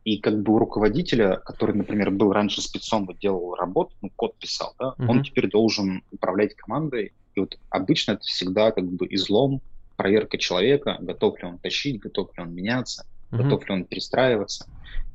[0.03, 4.35] и как бы у руководителя, который, например, был раньше спецом и делал работу, ну, код
[4.37, 5.09] писал, да, uh-huh.
[5.09, 7.13] он теперь должен управлять командой.
[7.33, 9.61] И вот обычно это всегда как бы излом
[9.95, 13.43] проверка человека, готов ли он тащить, готов ли он меняться, mm-hmm.
[13.43, 14.67] готов ли он перестраиваться.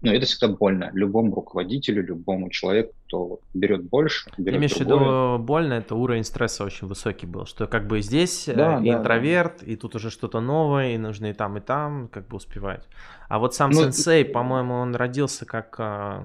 [0.02, 5.38] Но это всегда больно любому руководителю, любому человеку, кто берет больше, берет Имеешь в виду
[5.38, 8.98] больно, это уровень стресса очень высокий был, что как бы здесь э, да, и да,
[8.98, 9.66] интроверт, да.
[9.66, 12.86] и тут уже что-то новое, и нужно и там, и там как бы успевать.
[13.28, 16.24] А вот сам ну, сенсей, по-моему, он родился как, э,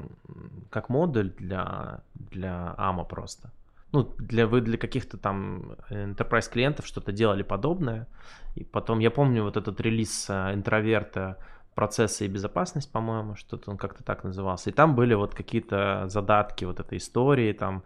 [0.70, 3.52] как модуль для, для АМА просто
[3.96, 8.08] ну, для, вы для каких-то там enterprise клиентов что-то делали подобное.
[8.56, 11.38] И потом, я помню вот этот релиз э, интроверта
[11.76, 14.70] процессы и безопасность, по-моему, что-то он как-то так назывался.
[14.70, 17.84] И там были вот какие-то задатки вот этой истории, там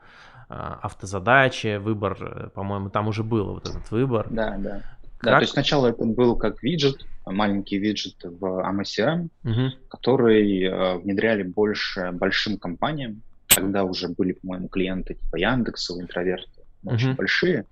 [0.49, 4.27] э, автозадачи, выбор, э, по-моему, там уже было вот этот выбор.
[4.29, 4.81] Да, да.
[5.17, 5.31] Как...
[5.31, 9.75] Да, то есть сначала это был как виджет, маленький виджет в AMA угу.
[9.89, 16.93] который э, внедряли больше большим компаниям, когда уже были, по-моему, клиенты типа Яндекса, интроверты, uh-huh.
[16.93, 17.65] очень большие,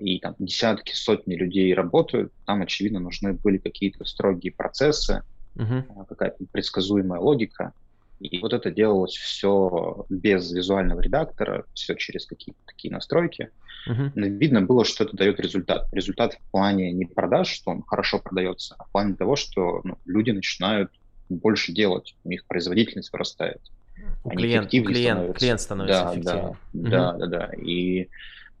[0.00, 5.22] и там десятки, сотни людей работают, там, очевидно, нужны были какие-то строгие процессы,
[5.56, 6.06] uh-huh.
[6.08, 7.72] какая-то предсказуемая логика.
[8.20, 13.50] И вот это делалось все без визуального редактора, все через какие-то такие настройки.
[13.88, 14.10] Uh-huh.
[14.14, 15.88] Но видно было, что это дает результат.
[15.92, 19.96] Результат в плане не продаж, что он хорошо продается, а в плане того, что ну,
[20.04, 20.90] люди начинают
[21.30, 23.60] больше делать, у них производительность вырастает
[24.24, 26.56] у клиент, клиент, клиент становится да, эффективнее.
[26.72, 26.88] Да, угу.
[26.90, 27.50] да, да, да.
[27.62, 28.08] И,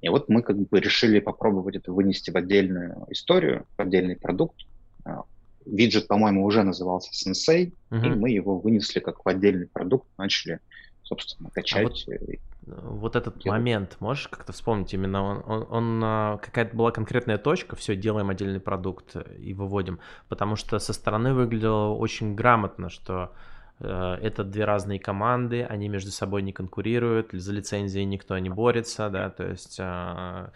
[0.00, 4.66] и вот мы как бы решили попробовать это вынести в отдельную историю, в отдельный продукт.
[5.04, 5.24] А,
[5.66, 8.06] виджет, по-моему, уже назывался Sensei, угу.
[8.06, 10.60] и мы его вынесли как в отдельный продукт, начали,
[11.02, 12.06] собственно, качать.
[12.08, 12.40] А вот,
[12.82, 13.58] вот этот делать.
[13.58, 18.30] момент, можешь как-то вспомнить именно, он, он, он а, какая-то была конкретная точка, все, делаем
[18.30, 23.32] отдельный продукт и выводим, потому что со стороны выглядело очень грамотно, что
[23.86, 29.30] это две разные команды, они между собой не конкурируют, за лицензии никто не борется, да,
[29.30, 30.52] то есть а,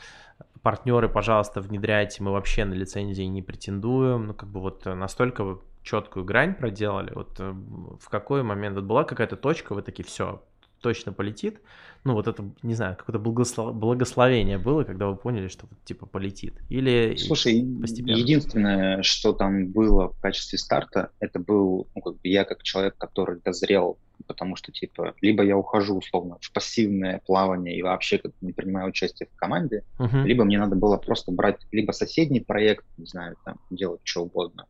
[0.63, 6.25] партнеры, пожалуйста, внедряйте, мы вообще на лицензии не претендуем, ну, как бы вот настолько четкую
[6.25, 7.53] грань проделали, вот э,
[8.01, 10.43] в какой момент, вот была какая-то точка, вы такие, все,
[10.81, 11.61] точно полетит.
[12.05, 13.75] Ну, вот это, не знаю, какое-то благослов...
[13.75, 16.55] благословение было, когда вы поняли, что вот, типа полетит.
[16.69, 18.17] Или Слушай, постепенно?
[18.17, 22.97] единственное, что там было в качестве старта, это был, ну, как бы я как человек,
[22.99, 28.33] который дозрел, потому что, типа, либо я ухожу, условно, в пассивное плавание и вообще как
[28.43, 30.25] не принимаю участие в команде, uh-huh.
[30.25, 34.67] либо мне надо было просто брать либо соседний проект, не знаю, там, делать что угодно,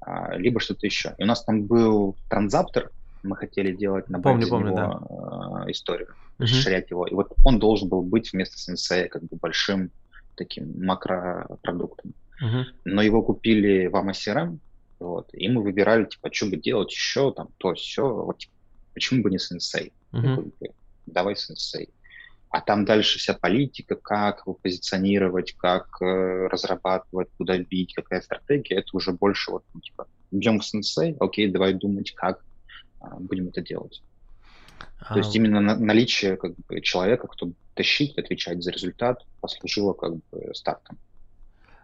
[0.00, 1.14] а, либо что-то еще.
[1.18, 2.90] И у нас там был транзаптор,
[3.26, 5.64] мы хотели делать на помню, помню, него да.
[5.66, 6.08] Э, историю,
[6.38, 7.06] расширять его.
[7.06, 9.90] И вот он должен был быть вместо сенсея как бы большим
[10.36, 12.14] таким макропродуктом.
[12.84, 14.58] Но его купили в AMA
[14.98, 18.52] вот, и мы выбирали, типа, что бы делать еще, там, то, все, вот, типа,
[18.94, 19.92] почему бы не сенсей?
[20.12, 20.52] Uh-huh.
[21.04, 21.90] Давай сенсей.
[22.48, 28.76] А там дальше вся политика, как его позиционировать, как э, разрабатывать, куда бить, какая стратегия,
[28.76, 32.42] это уже больше вот, ну, типа, идем к сенсей, окей, давай думать, как
[33.18, 34.02] будем это делать.
[35.00, 35.14] А...
[35.14, 40.14] То есть именно на, наличие как бы, человека, кто тащить, отвечать за результат, послужило как
[40.16, 40.98] бы стартом.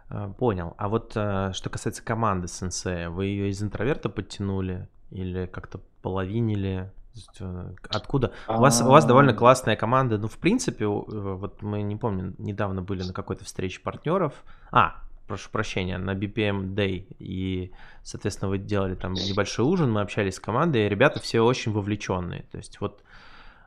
[0.09, 0.73] А, понял.
[0.77, 6.91] А вот э, что касается команды сенсея, вы ее из интроверта подтянули или как-то половинили?
[7.39, 8.31] Э, откуда?
[8.47, 10.17] У вас, у вас довольно классная команда.
[10.17, 14.43] Ну, в принципе, э, вот мы не помню, недавно были на какой-то встрече партнеров.
[14.71, 15.01] А,
[15.33, 17.07] прошу прощения, на BPM Day.
[17.17, 17.71] И,
[18.03, 22.43] соответственно, вы делали там небольшой ужин, мы общались с командой, и ребята все очень вовлеченные.
[22.51, 23.01] То есть вот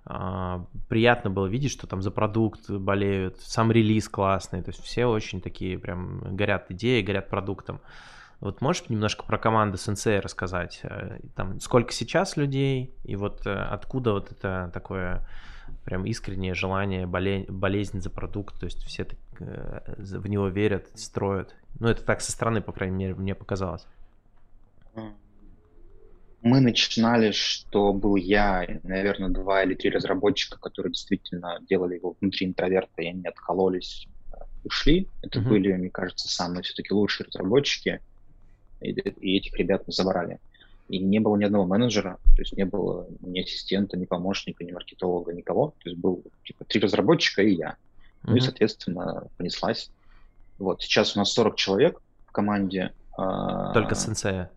[0.04, 5.06] а, приятно было видеть, что там за продукт болеют, сам релиз классный, то есть все
[5.06, 7.80] очень такие прям горят идеей, горят продуктом.
[8.38, 10.80] Вот можешь немножко про команду Sensei рассказать?
[10.84, 15.26] Э, там сколько сейчас людей и вот э, откуда вот это такое
[15.84, 19.06] прям искреннее желание, болезнь, болезнь за продукт, то есть все э,
[19.40, 21.54] в него верят, строят.
[21.78, 23.86] Ну это так со стороны, по крайней мере, мне показалось.
[26.42, 32.46] Мы начинали, что был я, наверное, два или три разработчика, которые действительно делали его внутри
[32.46, 34.06] интроверта, и они откололись,
[34.64, 35.08] ушли.
[35.22, 35.48] Это mm-hmm.
[35.48, 38.00] были, мне кажется, самые все-таки лучшие разработчики
[38.80, 40.38] и, и этих ребят мы забрали.
[40.88, 44.70] И не было ни одного менеджера, то есть не было ни ассистента, ни помощника, ни
[44.70, 45.74] маркетолога, никого.
[45.82, 47.76] То есть был типа три разработчика и я.
[48.26, 48.30] Mm-hmm.
[48.30, 49.90] Ну и, соответственно, понеслась.
[50.58, 52.92] Вот, сейчас у нас 40 человек в команде.
[53.16, 54.50] А, только сенсея?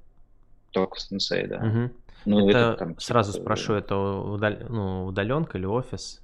[0.71, 1.89] Только сенсея, да.
[2.25, 4.53] Ну, это, это там, сразу типа, спрошу, это удал...
[4.67, 6.21] ну, удаленка или офис?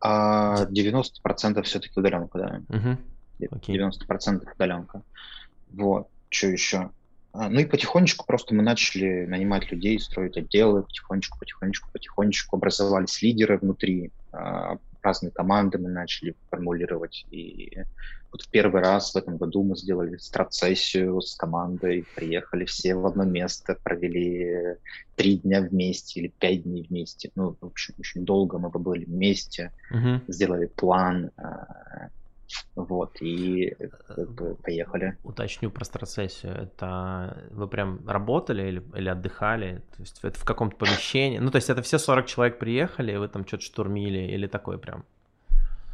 [0.00, 2.76] А 90% все-таки удаленка, да.
[2.76, 2.96] Угу.
[3.56, 3.90] Okay.
[4.08, 5.02] 90% удаленка.
[5.72, 6.90] Вот что еще?
[7.32, 13.20] А, ну и потихонечку просто мы начали нанимать людей, строить отделы, потихонечку, потихонечку, потихонечку образовались
[13.20, 17.26] лидеры внутри, а, разные команды мы начали формулировать.
[17.30, 17.78] И
[18.32, 23.06] вот в первый раз в этом году мы сделали страцессию с командой, приехали все в
[23.06, 24.76] одно место, провели
[25.14, 27.30] три дня вместе или пять дней вместе.
[27.36, 30.20] Ну, в общем, очень долго мы побыли вместе, uh-huh.
[30.28, 32.08] сделали план, а,
[32.74, 33.74] вот, и
[34.06, 35.16] как бы, поехали.
[35.24, 36.52] Уточню про страцессию.
[36.52, 39.82] Это вы прям работали или, или отдыхали?
[39.96, 41.38] То есть это в каком-то помещении?
[41.38, 44.78] Ну, то есть это все 40 человек приехали, и вы там что-то штурмили или такое
[44.78, 45.04] прям?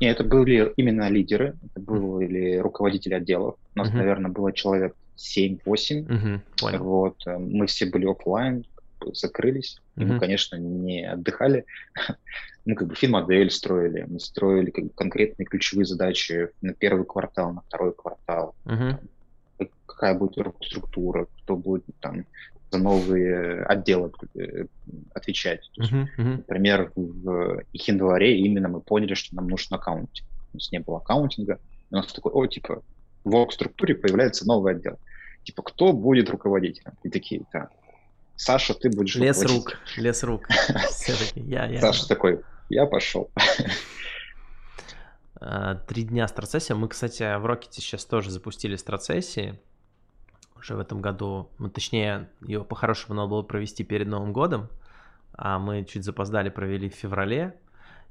[0.00, 3.54] Нет, это были именно лидеры, это были руководители отделов.
[3.76, 3.96] У нас, uh-huh.
[3.96, 5.60] наверное, было человек 7-8.
[5.64, 8.64] Uh-huh, вот, э, мы все были офлайн,
[9.14, 9.78] закрылись.
[9.96, 11.64] И мы, конечно, не отдыхали.
[12.64, 17.52] мы как бы фин-модель строили, мы строили как бы конкретные ключевые задачи на первый квартал,
[17.52, 18.54] на второй квартал.
[18.64, 22.24] Там, какая будет структура, кто будет там
[22.72, 24.64] за новые отделы э,
[25.14, 25.70] отвечать.
[25.76, 26.36] есть, uh-huh, uh-huh.
[26.38, 30.26] Например, в январе именно мы поняли, что нам нужен аккаунтинг.
[30.52, 31.60] У нас не было аккаунтинга.
[31.90, 32.82] У нас такой, о, типа,
[33.24, 34.98] в орг-структуре появляется новый отдел.
[35.44, 36.92] Типа, кто будет руководителем?
[37.02, 37.68] И такие, да,
[38.42, 40.48] Саша, ты будешь Лес рук, лес рук.
[41.80, 43.30] Саша такой, я пошел.
[45.44, 46.76] А, три дня страцессия.
[46.76, 49.58] Мы, кстати, в Рокете сейчас тоже запустили страцессии.
[50.56, 54.68] Уже в этом году, ну, точнее, ее по-хорошему надо было провести перед Новым годом,
[55.32, 57.58] а мы чуть запоздали, провели в феврале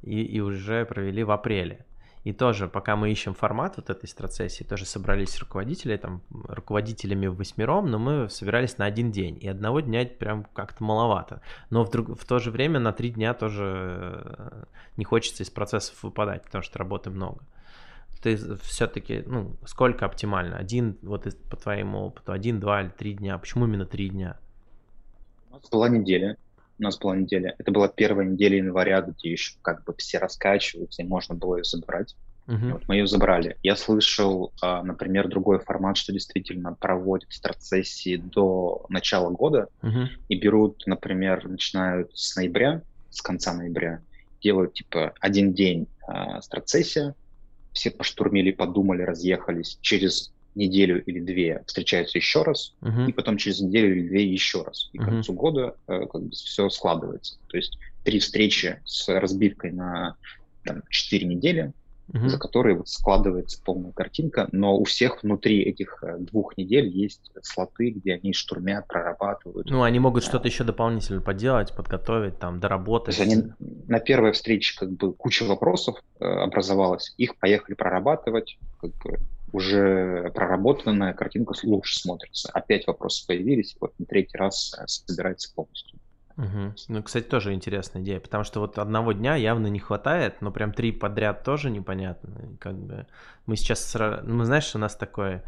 [0.02, 1.86] и, и уже провели в апреле.
[2.24, 7.90] И тоже, пока мы ищем формат вот этой страцессии, тоже собрались руководители, там, руководителями восьмером,
[7.90, 9.40] но мы собирались на один день.
[9.42, 11.42] И одного дня прям как-то маловато.
[11.72, 14.64] Но в, друг, в то же время на три дня тоже э,
[14.98, 17.44] не хочется из процессов выпадать, потому что работы много.
[18.22, 20.58] Ты все-таки, ну, сколько оптимально?
[20.58, 23.36] Один, вот по твоему опыту, один, два или три дня?
[23.40, 24.38] Почему именно три дня?
[25.50, 26.38] У нас была неделя
[26.82, 27.56] у нас была неделя.
[27.60, 31.64] Это была первая неделя января, где еще как бы все раскачиваются, и можно было ее
[31.64, 32.16] забрать.
[32.48, 32.74] Uh-huh.
[32.74, 33.56] Вот мы ее забрали.
[33.62, 40.08] Я слышал, а, например, другой формат, что действительно проводят страцессии до начала года uh-huh.
[40.28, 44.02] и берут, например, начинают с ноября, с конца ноября,
[44.42, 47.14] делают типа один день а, страцессия,
[47.74, 49.78] все поштурмили, подумали, разъехались.
[49.82, 53.10] Через неделю или две встречаются еще раз, uh-huh.
[53.10, 54.90] и потом через неделю или две еще раз.
[54.94, 55.02] И uh-huh.
[55.02, 57.38] к концу года э, как бы все складывается.
[57.48, 60.16] То есть три встречи с разбивкой на
[60.64, 61.74] там, 4 недели,
[62.12, 62.28] uh-huh.
[62.28, 67.32] за которые вот складывается полная картинка, но у всех внутри этих э, двух недель есть
[67.42, 69.70] слоты, где они штурмят, прорабатывают.
[69.70, 73.18] Ну, они могут что-то еще дополнительно поделать, подготовить, там, доработать.
[73.18, 73.52] То есть они
[73.88, 79.20] на первой встрече как бы куча вопросов э, образовалась, их поехали прорабатывать, как бы
[79.52, 82.50] уже проработанная картинка лучше смотрится.
[82.54, 86.00] Опять вопросы появились, вот на третий раз э, собирается полностью.
[86.38, 86.74] Угу.
[86.88, 90.74] Ну, кстати, тоже интересная идея, потому что вот одного дня явно не хватает, но прям
[90.74, 92.58] три подряд тоже непонятно.
[92.60, 93.06] Как бы
[93.46, 95.44] мы сейчас, ну, знаешь, у нас такое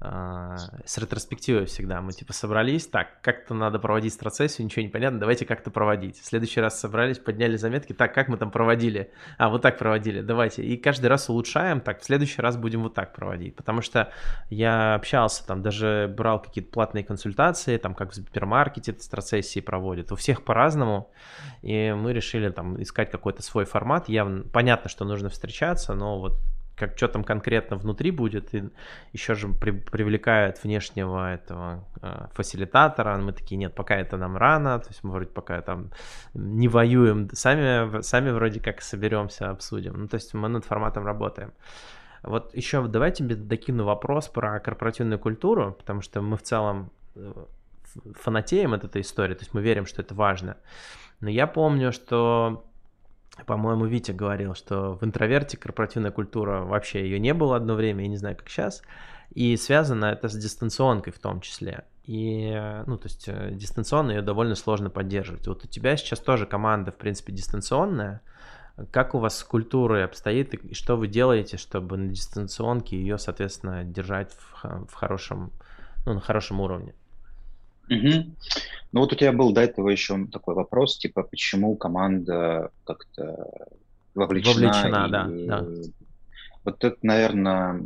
[0.00, 2.00] с ретроспективой всегда.
[2.00, 6.20] Мы типа собрались, так, как-то надо проводить страцессию, ничего не понятно, давайте как-то проводить.
[6.20, 9.10] В следующий раз собрались, подняли заметки, так, как мы там проводили?
[9.38, 10.62] А, вот так проводили, давайте.
[10.62, 13.56] И каждый раз улучшаем, так, в следующий раз будем вот так проводить.
[13.56, 14.12] Потому что
[14.50, 20.12] я общался, там, даже брал какие-то платные консультации, там, как в супермаркете страцессии проводят.
[20.12, 21.10] У всех по-разному.
[21.62, 24.08] И мы решили там искать какой-то свой формат.
[24.08, 26.38] Явно понятно, что нужно встречаться, но вот
[26.76, 28.64] как что там конкретно внутри будет, и
[29.12, 34.78] еще же при, привлекают внешнего этого э, фасилитатора, мы такие, нет, пока это нам рано,
[34.78, 35.90] то есть мы вроде пока там
[36.34, 41.52] не воюем, сами, сами вроде как соберемся, обсудим, ну то есть мы над форматом работаем.
[42.22, 47.32] Вот еще давайте тебе докину вопрос про корпоративную культуру, потому что мы в целом э,
[48.14, 50.56] фанатеем от этой истории, то есть мы верим, что это важно.
[51.20, 52.64] Но я помню, что
[53.46, 58.08] по-моему, Витя говорил, что в интроверте корпоративная культура вообще ее не было одно время, я
[58.08, 58.82] не знаю, как сейчас.
[59.30, 61.84] И связано это с дистанционкой в том числе.
[62.04, 62.52] И,
[62.86, 65.48] ну, то есть э, дистанционно ее довольно сложно поддерживать.
[65.48, 68.20] Вот у тебя сейчас тоже команда, в принципе, дистанционная.
[68.90, 73.84] Как у вас с культурой обстоит и что вы делаете, чтобы на дистанционке ее, соответственно,
[73.84, 75.52] держать в, в хорошем,
[76.04, 76.94] ну, на хорошем уровне?
[77.88, 78.26] Угу.
[78.92, 83.48] Ну вот у тебя был до этого еще такой вопрос, типа, почему команда как-то
[84.14, 84.72] вовлечена.
[84.72, 85.46] Вовлечена, и...
[85.46, 85.66] да, да.
[86.64, 87.82] Вот это, наверное,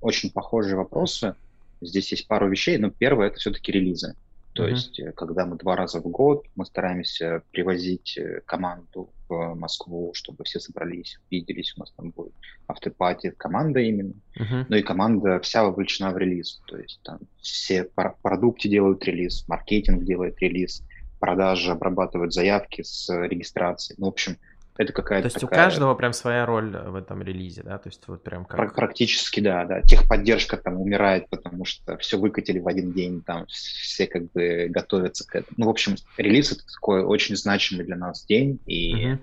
[0.00, 1.34] очень похожие вопросы.
[1.80, 4.14] Здесь есть пару вещей, но первое это все-таки релизы.
[4.52, 4.70] То mm-hmm.
[4.70, 10.10] есть, э, когда мы два раза в год, мы стараемся привозить э, команду в Москву,
[10.14, 12.32] чтобы все собрались, виделись, у нас там будет
[12.66, 14.66] автопати, команда именно, uh-huh.
[14.68, 20.02] ну и команда вся вовлечена в релиз, то есть там все продукты делают релиз, маркетинг
[20.04, 20.82] делает релиз,
[21.20, 24.36] продажи обрабатывают заявки с регистрацией, ну, в общем,
[24.80, 25.60] это какая-то То есть такая...
[25.60, 27.76] у каждого прям своя роль в этом релизе, да?
[27.76, 28.74] То есть вот прям как...
[28.74, 29.82] Практически, да, да.
[29.82, 35.26] Техподдержка там умирает, потому что все выкатили в один день, там все как бы готовятся
[35.26, 35.54] к этому.
[35.58, 39.18] Ну, в общем, релиз это такой очень значимый для нас день, и uh-huh.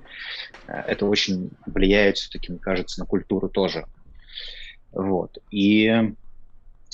[0.67, 3.85] это очень влияет все-таки, мне кажется, на культуру тоже.
[4.91, 5.39] Вот.
[5.49, 6.13] И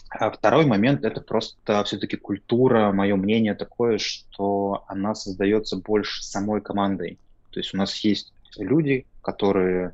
[0.09, 6.61] а второй момент– это просто все-таки культура, мое мнение такое, что она создается больше самой
[6.61, 7.17] командой.
[7.53, 9.93] То есть у нас есть люди, которые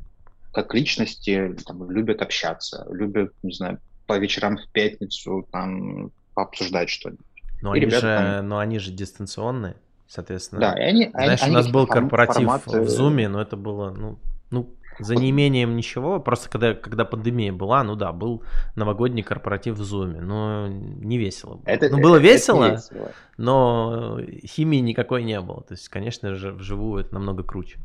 [0.52, 7.26] как личности там, любят общаться, любят, не знаю, по вечерам в пятницу там пообсуждать что-нибудь.
[7.62, 8.48] Но, они, ребята, же, там...
[8.48, 9.76] но они же дистанционные,
[10.08, 10.62] соответственно.
[10.62, 12.82] Да, и они, Знаешь, они, у нас был корпоратив форматы...
[12.82, 14.18] в Zoom, но это было, ну,
[14.50, 18.44] ну, за неимением ничего, просто когда, когда пандемия была, ну да, был
[18.76, 21.64] новогодний корпоратив в Zoom, но не весело было.
[21.66, 25.62] Это, ну, было это, весело, это весело, но химии никакой не было.
[25.62, 27.80] То есть, конечно же, вживую это намного круче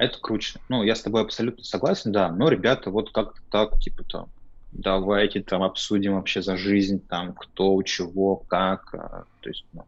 [0.00, 0.58] это круче.
[0.68, 4.28] Ну, я с тобой абсолютно согласен, да, но ребята вот как-то так, типа там,
[4.72, 9.84] давайте там обсудим вообще за жизнь, там, кто, чего, как, а, то есть, ну.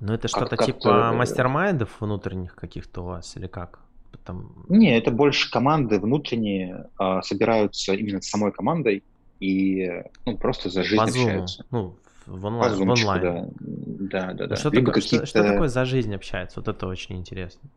[0.00, 3.78] Ну, это что-то типа мастер-майндов внутренних каких-то у вас или как?
[4.24, 4.52] Там...
[4.68, 9.04] Не, это больше команды внутренние а, собираются именно с самой командой
[9.40, 11.64] и ну, просто за жизнь По общаются.
[11.70, 11.94] Ну,
[12.26, 12.74] в онлайн.
[12.74, 13.50] В онлайн.
[13.60, 14.46] Да, да, да.
[14.48, 14.56] да.
[14.56, 16.60] Что, такое, что, что такое за жизнь общается?
[16.60, 17.68] Вот это очень интересно.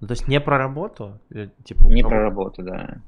[0.00, 1.18] Ну, то есть не про работу?
[1.64, 2.98] Типа, не про работу, да.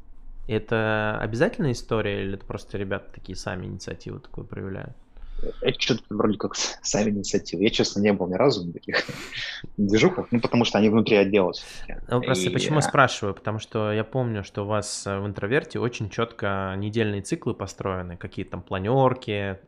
[0.49, 4.97] Это обязательная история или это просто ребята такие сами инициативу такую проявляют?
[5.61, 7.63] Это что-то вроде как сами инициативы.
[7.63, 9.05] Я, честно, не был ни разу на таких
[9.77, 11.53] движухах, ну, потому что они внутри отдела
[12.09, 12.53] Ну, просто и...
[12.53, 13.35] почему спрашиваю?
[13.35, 18.45] Потому что я помню, что у вас в интроверте очень четко недельные циклы построены, какие
[18.45, 19.59] там планерки,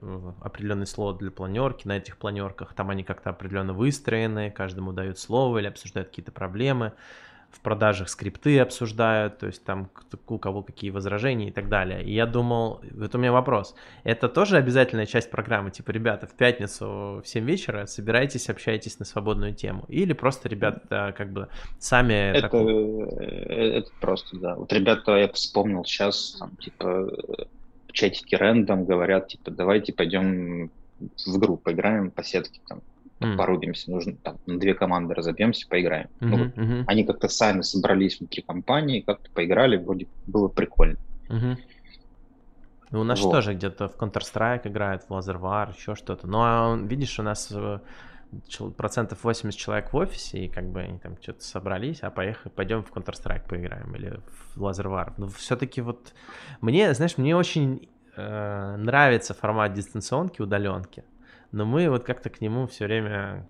[0.40, 5.58] определенный слот для планерки, на этих планерках там они как-то определенно выстроены, каждому дают слово
[5.58, 6.92] или обсуждают какие-то проблемы
[7.50, 9.90] в продажах скрипты обсуждают, то есть там
[10.28, 12.04] у кого какие возражения и так далее.
[12.04, 13.74] И я думал, вот у меня вопрос,
[14.04, 19.04] это тоже обязательная часть программы, типа, ребята, в пятницу в 7 вечера собирайтесь, общайтесь на
[19.04, 22.30] свободную тему, или просто ребята как бы сами...
[22.30, 23.02] Это, такой...
[23.18, 24.54] Э, это просто, да.
[24.54, 27.10] Вот ребята, я вспомнил сейчас, там, типа,
[27.88, 30.70] в чатике рендом говорят, типа, давайте пойдем
[31.00, 32.82] в группу играем по сетке, там,
[33.20, 33.36] mm.
[33.36, 36.08] порубимся, нужно там на две команды разобьемся, поиграем.
[36.20, 36.84] Mm-hmm, ну, вот, mm-hmm.
[36.86, 40.98] Они как-то сами собрались внутри компании, как-то поиграли, вроде было прикольно.
[41.28, 41.56] Mm-hmm.
[42.92, 43.32] у нас вот.
[43.32, 46.26] тоже где-то в Counter-Strike играет, в Laser War, еще что-то.
[46.26, 47.80] Ну, а видишь, у нас э,
[48.76, 52.82] процентов 80 человек в офисе, и как бы они там что-то собрались, а поехали, пойдем
[52.82, 54.20] в Counter-Strike поиграем или
[54.54, 55.12] в Laser War.
[55.16, 56.14] Но все-таки вот
[56.60, 61.04] мне, знаешь, мне очень э, нравится формат дистанционки, удаленки
[61.52, 63.48] но мы вот как-то к нему все время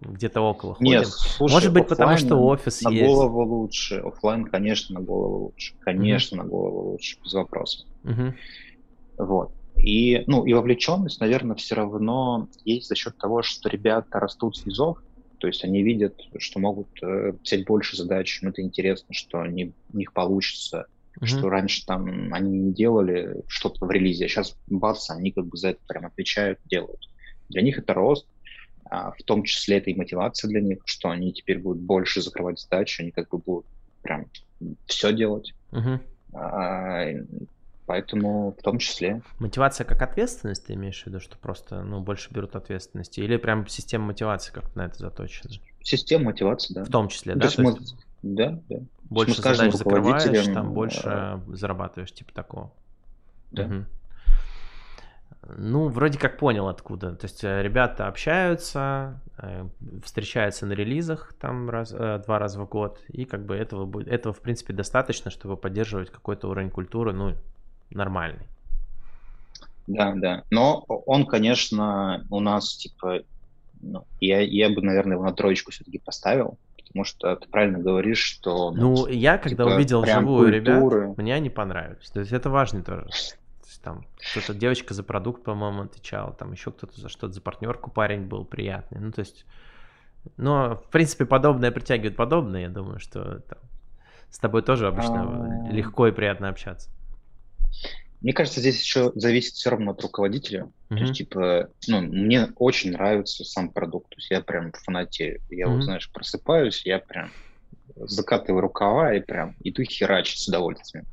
[0.00, 0.90] где-то около ходим.
[0.90, 3.04] Нет, слушай, Может быть, потому что офис на есть.
[3.04, 3.96] голову лучше.
[3.96, 5.74] Оффлайн, конечно, на голову лучше.
[5.80, 7.86] Конечно, на голову лучше, без вопросов.
[8.04, 8.36] Мгм.
[9.18, 9.52] Вот.
[9.76, 14.66] И, ну, и вовлеченность, наверное, все равно есть за счет того, что ребята растут с
[14.66, 14.98] низов,
[15.38, 19.74] то есть они видят, что могут э, взять больше задач, им это интересно, что они,
[19.92, 20.86] у них получится,
[21.20, 21.26] Мгм.
[21.26, 25.56] что раньше там они не делали что-то в релизе, а сейчас бац, они как бы
[25.56, 27.00] за это прям отвечают, делают.
[27.48, 28.26] Для них это рост,
[28.84, 32.60] а, в том числе это и мотивация для них, что они теперь будут больше закрывать
[32.60, 33.66] задачи, они как бы будут
[34.02, 34.26] прям
[34.86, 35.54] все делать.
[36.32, 37.04] А,
[37.86, 39.22] Поэтому в том числе.
[39.38, 43.20] Мотивация как ответственность, ты имеешь в виду, что просто ну, больше берут ответственности?
[43.20, 45.50] Или прям система мотивации как на это заточена?
[45.80, 46.84] Система мотивации, да.
[46.84, 47.46] В том числе, Ну, да?
[47.46, 48.76] то есть То мы- есть Да, да.
[49.04, 52.74] больше задач закрываешь, там э, больше зарабатываешь, типа такого.
[53.52, 53.64] Да.
[53.66, 53.86] Мгм.
[55.56, 57.14] Ну, вроде как понял откуда.
[57.14, 59.66] То есть э, ребята общаются, э,
[60.04, 64.08] встречаются на релизах там раз, э, два раза в год, и как бы этого будет,
[64.08, 67.34] этого в принципе достаточно, чтобы поддерживать какой-то уровень культуры, ну,
[67.90, 68.46] нормальный.
[69.86, 70.44] Да, да.
[70.50, 73.20] Но он, конечно, у нас, типа,
[73.80, 78.18] ну, я, я бы, наверное, его на троечку все-таки поставил, потому что ты правильно говоришь,
[78.18, 78.70] что...
[78.70, 81.14] Ну, я когда типа, увидел живую ребят, культуры.
[81.16, 82.10] мне они понравились.
[82.10, 83.08] То есть это важно тоже.
[83.88, 87.90] То там кто-то девочка за продукт, по-моему, отвечала, там еще кто-то за что-то, за партнерку
[87.90, 89.00] парень был приятный.
[89.00, 89.46] Ну, то есть,
[90.36, 92.62] но, в принципе, подобное притягивает подобное.
[92.62, 93.58] Я думаю, что там,
[94.30, 95.72] с тобой тоже обычно А.
[95.72, 96.90] легко и приятно общаться.
[98.20, 100.64] Мне кажется, здесь еще зависит все равно от руководителя.
[100.88, 101.04] То Мгм.
[101.04, 104.10] есть, типа, ну, мне очень нравится сам продукт.
[104.10, 105.40] То есть я прям фанатею.
[105.48, 105.76] Я Мгм.
[105.76, 107.30] вот, знаешь, просыпаюсь, я прям
[107.96, 111.06] закатываю рукава и прям иду херачить с удовольствием.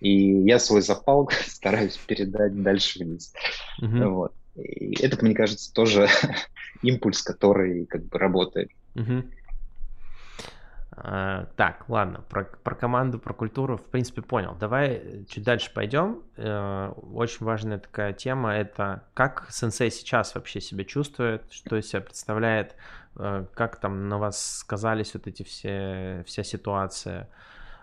[0.00, 0.10] И
[0.42, 3.32] я свой запал стараюсь передать дальше вниз.
[3.78, 4.14] Мгм.
[4.14, 4.34] Вот.
[4.56, 6.08] И это, мне кажется, тоже
[6.82, 8.70] импульс, который как бы работает.
[11.00, 14.56] А, Так, ладно, про, про команду, про культуру, в принципе, понял.
[14.58, 16.24] Давай э, чуть дальше пойдем.
[16.36, 22.00] Э, Очень важная такая тема– это как сенсей сейчас вообще себя чувствует, что из себя
[22.00, 22.74] представляет,
[23.54, 27.28] как там на вас сказались вот эти все, вся ситуация,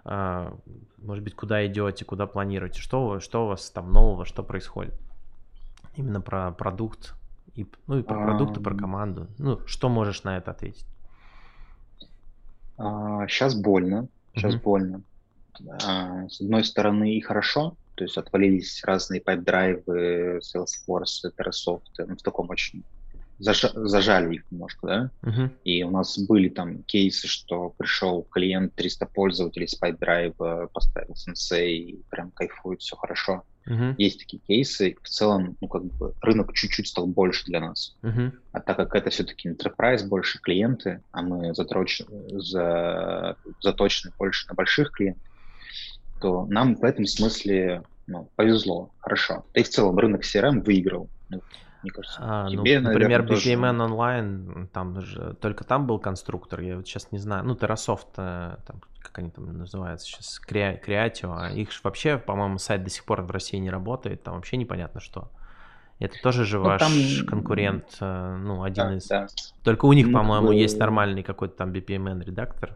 [0.05, 0.51] э,
[0.97, 4.93] может быть, куда идете, куда планируете, что, вы- что у вас там нового, что происходит?
[5.95, 7.13] Именно про продукт,
[7.55, 9.27] и, ну и про продукт, и про команду.
[9.37, 10.85] Ну, что можешь на это ответить?
[12.77, 14.63] сейчас больно, сейчас Мгм.
[14.63, 15.03] больно.
[15.69, 22.15] А, с одной стороны и хорошо, то есть отвалились разные Pipedrive ы, Salesforce, Terrasoft, ну,
[22.17, 22.83] в таком очень
[23.39, 25.51] зажа- зажали их немножко, да, Мгм.
[25.63, 31.15] и у нас были там кейсы, что пришел клиент, 300 пользователей с Pipedrive а, поставил
[31.15, 33.43] Sensei, и прям кайфует, все хорошо.
[33.65, 33.95] Мгм.
[33.97, 37.95] Есть такие кейсы, в целом, ну, как бы рынок чуть-чуть стал больше для нас.
[38.03, 38.39] Мгм.
[38.51, 42.05] А так как это все-таки enterprise, больше клиенты, а мы затроч-
[42.39, 45.23] за- заточены больше на больших клиентов,
[46.19, 49.45] то нам в этом смысле ну, повезло, хорошо.
[49.53, 51.09] Да и в целом рынок CRM выиграл.
[51.85, 55.85] Ну, мне кажется, А, ну, тебе, например, наверное, тоже- BPMN онлайн, там же только там
[55.85, 57.43] был конструктор, я вот сейчас не знаю.
[57.45, 62.57] Ну, Terrasoft, э, там, как они там называются сейчас, Crea- Creatio, а их вообще, по-моему,
[62.57, 65.29] сайт до сих пор в России не работает, там вообще непонятно что.
[65.99, 69.07] Это тоже же Ну, ваш там- конкурент, э, ну, один Да, из...
[69.07, 69.27] да.
[69.63, 72.75] Только у них, Ну, по-моему, бы- есть нормальный какой-то там BPMN редактор.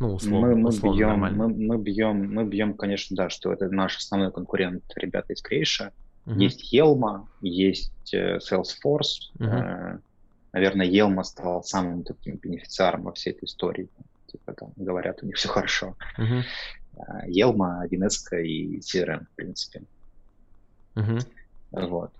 [0.00, 1.38] Ну, условно, Мы, мы, условно бьем, нормальный.
[1.38, 5.92] мы, мы бьем, мы бьем, конечно, да, что это наш основной конкурент, ребята из Крейша.
[6.26, 6.38] Мгм.
[6.38, 9.30] Есть Елма, есть э, Salesforce.
[9.40, 9.98] Э,
[10.52, 13.88] Наверное, Елма стал самым таким бенефициаром во всей этой истории.
[14.30, 15.96] Типа там говорят, у них все хорошо.
[16.96, 19.82] А, Елма, Винеска и CRM, в принципе.
[20.94, 21.18] Мгм.
[21.72, 22.12] Вот.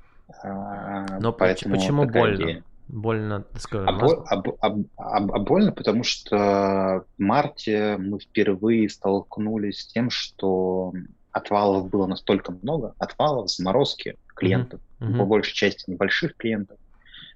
[0.43, 2.37] А, Но поэтому почему больно?
[2.37, 2.65] идея.
[2.89, 7.97] Больно, скажем, А, бо- а бо- а а б- а больно, потому что в марте
[7.99, 10.93] мы впервые столкнулись с тем, что
[11.35, 15.19] отвалов было настолько много, отвалов, заморозки клиентов, Мгм.
[15.19, 16.79] по большей части небольших клиентов,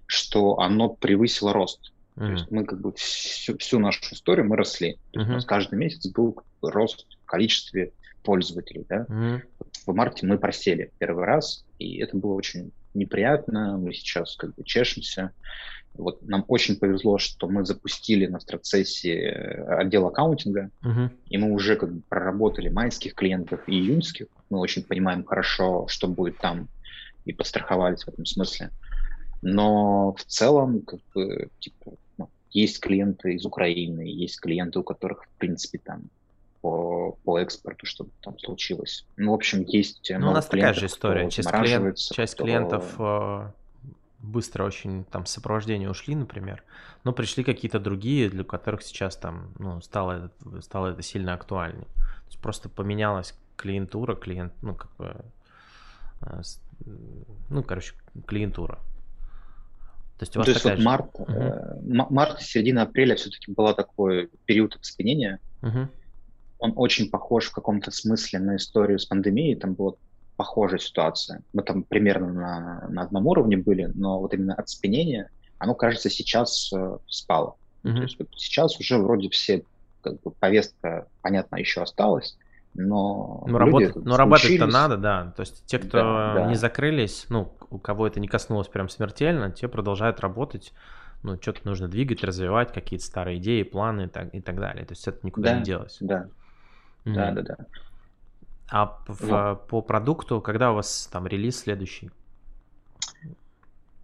[0.07, 1.93] что оно превысило рост.
[2.15, 2.33] То Мгм.
[2.33, 4.99] есть мы как бы всю, всю нашу историю мы росли.
[5.13, 7.93] То есть у нас каждый месяц был рост в количестве
[8.23, 8.87] пользователей.
[8.89, 9.05] Да?
[9.09, 9.43] Мгм.
[9.87, 13.77] В марте мы просели первый раз, и это было очень неприятно.
[13.79, 15.33] Мы сейчас как бы чешемся.
[15.95, 21.11] Вот нам очень повезло, что мы запустили на страцессе э, отдел аккаунтинга, Мгм.
[21.29, 24.27] и мы уже как бы проработали майских клиентов и июньских.
[24.51, 26.69] Мы очень понимаем хорошо, что будет там,
[27.25, 28.71] и подстраховались в этом смысле.
[29.43, 35.25] Но в целом, как бы, типа, ну, есть клиенты из Украины, есть клиенты, у которых,
[35.25, 36.03] в принципе, там
[37.09, 39.07] по, по экспорту что-то там случилось.
[39.17, 41.31] Ну, в общем, есть Ну, у нас такая же история.
[41.31, 43.51] Часть, клиент- часть кто- клиентов э,
[44.21, 46.63] быстро очень там сопровождение ушли, например,
[47.05, 51.87] но пришли какие-то другие, для которых сейчас там ну, стало, это, стало это сильно актуальнее.
[51.87, 55.17] То есть просто поменялась клиентура, клиент, ну, как бы,
[56.23, 56.43] э,
[57.49, 57.95] ну, короче,
[58.27, 58.79] клиентура.
[60.19, 61.33] То есть у вас То есть вот март, угу.
[61.33, 65.39] э, март, середина апреля все-таки была такой период оцепенения.
[65.63, 65.89] Угу.
[66.59, 69.57] Он очень похож в каком-то смысле на историю с пандемией.
[69.57, 69.95] Там была
[70.37, 71.43] похожая ситуация.
[71.53, 76.73] Мы там примерно на, на одном уровне были, но вот именно оцепенение, оно, кажется, сейчас
[76.73, 77.57] э, спало.
[77.85, 77.95] Угу.
[77.95, 79.65] То есть вот сейчас уже вроде все
[80.01, 82.39] как бы повестка, понятно, еще осталась,
[82.75, 85.33] но ну, работать, но работать-то надо, да.
[85.37, 86.47] То есть те, кто да, да.
[86.47, 90.73] не закрылись, ну, у кого это не коснулось прям смертельно, те продолжают работать.
[91.25, 94.87] Ну, что-то нужно двигать, развивать, какие-то старые идеи, планы и так, и так далее.
[94.87, 95.97] То есть это никуда да, не делось.
[95.99, 96.29] Да,
[97.09, 97.15] mm.
[97.15, 97.57] да, да, да.
[98.71, 102.11] А в, по продукту, когда у вас там релиз следующий?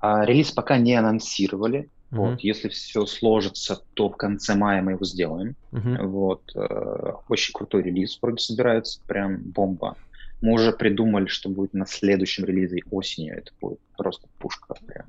[0.01, 1.89] А, релиз пока не анонсировали.
[2.11, 2.17] Mm-hmm.
[2.17, 5.57] Вот, если все сложится, то в конце мая мы его сделаем.
[5.73, 6.07] Mm-hmm.
[6.07, 9.97] Вот, э, очень крутой релиз вроде собирается, прям бомба.
[10.41, 13.37] Мы уже придумали, что будет на следующем релизе осенью.
[13.39, 15.07] Это будет просто пушка прям.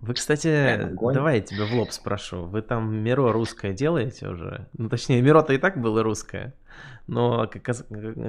[0.00, 2.44] Вы, кстати, давай я тебя в лоб спрошу.
[2.44, 4.68] Вы там Миро русское делаете уже?
[4.76, 6.54] Ну, точнее, Миро-то и так было русское.
[7.06, 7.64] Но, как,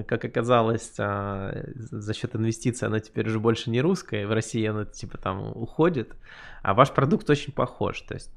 [0.07, 4.25] как оказалось, а, за счет инвестиций оно теперь уже больше не русское.
[4.25, 6.13] В России оно типа там уходит.
[6.61, 8.01] А ваш продукт очень похож.
[8.01, 8.31] То есть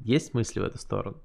[0.00, 1.16] есть мысли в эту сторону?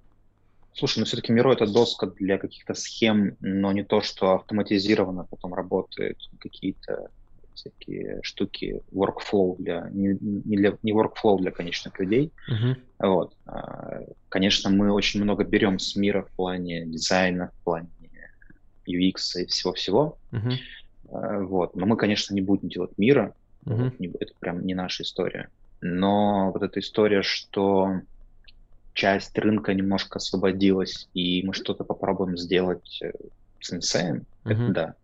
[0.74, 5.56] Слушай, ну все-таки Миро это доска для каких-то схем, но не то, что автоматизированно потом
[5.56, 7.10] работает, какие-то
[7.58, 12.32] всякие штуки, workflow для, не, не, для, не workflow для конечных людей.
[12.50, 12.76] Uh-huh.
[13.00, 13.34] Вот.
[13.48, 17.90] А, конечно, мы очень много берем с мира в плане дизайна, в плане
[18.88, 20.18] UX и всего-всего.
[20.32, 21.46] Uh-huh.
[21.46, 21.76] Вот.
[21.76, 23.34] Но мы, конечно, не будем делать мира.
[23.66, 24.18] Uh-huh.
[24.20, 25.50] Это прям не наша история.
[25.82, 28.02] Но вот эта история, что
[28.94, 33.12] часть рынка немножко освободилась, и мы что-то попробуем сделать э,
[33.60, 34.54] с сенсеем, uh-huh.
[34.54, 34.96] это да,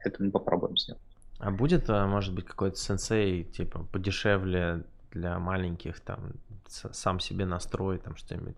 [0.00, 1.02] это мы попробуем сделать.
[1.38, 6.32] А будет, а, может быть, какой-то сенсей, типа, подешевле для маленьких, там,
[6.68, 8.54] сам себе настрой, там, что-нибудь?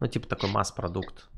[0.00, 1.28] Ну, типа такой масс-продукт.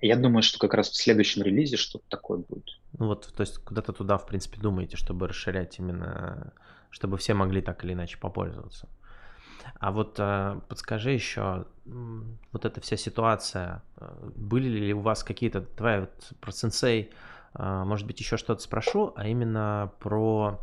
[0.00, 2.78] Я думаю, что как раз в следующем релизе что-то такое будет.
[2.98, 6.52] Ну вот, то есть куда-то туда, в принципе, думаете, чтобы расширять именно,
[6.90, 8.88] чтобы все могли так или иначе попользоваться.
[9.78, 15.66] А вот э, подскажи еще, вот эта вся ситуация, э, были ли у вас какие-то,
[15.76, 17.10] давай вот про сенсей,
[17.54, 20.60] а, может быть, еще что-то спрошу, а именно про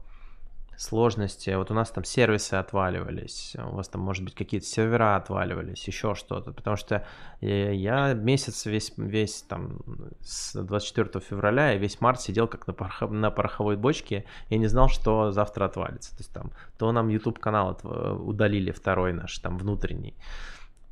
[0.77, 1.49] сложности.
[1.55, 6.13] Вот у нас там сервисы отваливались, у вас там, может быть, какие-то сервера отваливались, еще
[6.13, 6.53] что-то.
[6.53, 7.05] Потому что
[7.41, 9.79] э, я месяц весь, весь там
[10.21, 13.01] с 24 февраля и весь март сидел как на, порох...
[13.01, 16.11] на пороховой бочке и не знал, что завтра отвалится.
[16.11, 20.15] То есть там то нам YouTube канал удалили второй наш, там внутренний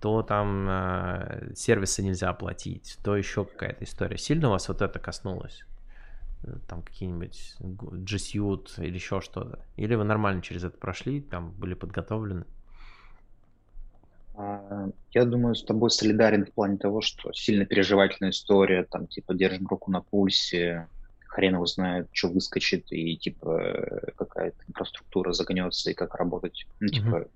[0.01, 4.19] то там э, сервисы нельзя оплатить, то еще какая-то история.
[4.19, 5.65] Сильно вас вот это коснулось?
[6.67, 9.63] Там какие-нибудь G Suite или еще что-то?
[9.75, 12.45] Или вы нормально через это прошли, там были подготовлены?
[14.37, 19.33] А, я думаю, с тобой солидарен в плане того, что сильно переживательная история, там, типа,
[19.33, 20.87] держим руку на пульсе,
[21.27, 26.65] хрен его знает, что выскочит, и, типа, какая-то инфраструктура загнется, и как работать.
[26.79, 27.29] Ну, типа, uh-huh.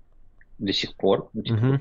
[0.58, 1.80] до сих пор, ну, типа, uh-huh.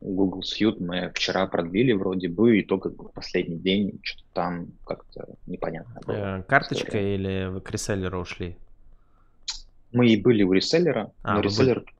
[0.00, 6.00] Google Suite мы вчера продлили вроде бы, и только последний день что-то там как-то непонятно
[6.06, 6.38] было.
[6.38, 7.14] Э, карточка история.
[7.14, 8.56] или вы к реселлеру ушли?
[9.92, 11.92] Мы и были у реселлера, а, но реселлер были...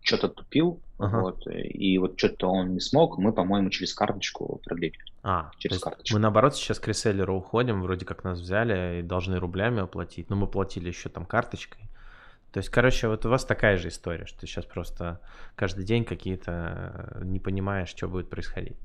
[0.00, 1.20] что-то тупил, ага.
[1.20, 4.98] вот, и вот что-то он не смог, мы, по-моему, через карточку продлили.
[5.22, 6.14] А, через карточку.
[6.14, 10.36] Мы наоборот сейчас к реселлеру уходим, вроде как нас взяли и должны рублями оплатить, но
[10.36, 11.80] мы платили еще там карточкой.
[12.52, 15.20] То есть, короче, вот у вас такая же история, что ты сейчас просто
[15.56, 18.76] каждый день какие-то э, не понимаешь, что будет происходить.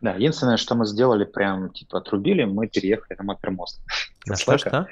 [0.00, 3.80] Да, единственное, что мы сделали, прям типа отрубили, мы переехали на Матермост.
[4.26, 4.86] На что, что?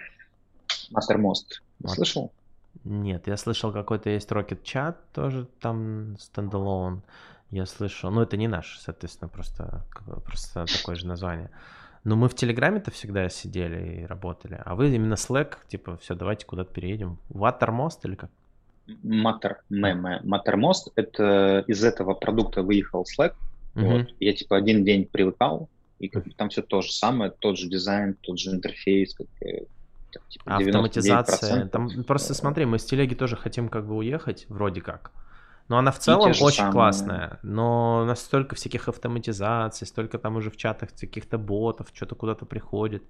[0.91, 1.63] Матермост.
[1.87, 2.33] Слышал?
[2.85, 7.03] Нет, я слышал, какой-то есть Rocket Chat, тоже там стендалон.
[7.51, 9.85] Я слышал, ну это не наш, соответственно, просто,
[10.25, 11.51] просто такое же название.
[12.07, 14.63] Но мы в Телеграме-то всегда сидели и работали.
[14.65, 17.19] А вы именно Slack, типа, все, давайте куда-то переедем.
[17.31, 18.31] Ваттермост или как?
[19.03, 23.33] Матер, Маттермост, это из этого продукта выехал Slack.
[23.75, 23.85] Угу.
[23.85, 24.15] Вот.
[24.21, 28.15] Я типа один день привыкал, и как там все то же самое, тот же дизайн,
[28.21, 29.27] тот же интерфейс, как,
[30.29, 31.67] типа, Автоматизация.
[31.67, 35.11] Там просто смотри, мы с телеги тоже хотим как бы уехать, вроде как.
[35.69, 36.73] Но она в целом очень самые...
[36.73, 37.39] классная.
[37.43, 42.47] Но у нас столько всяких автоматизаций, столько там уже в чатах каких-то ботов, что-то куда-то
[42.47, 43.03] приходит.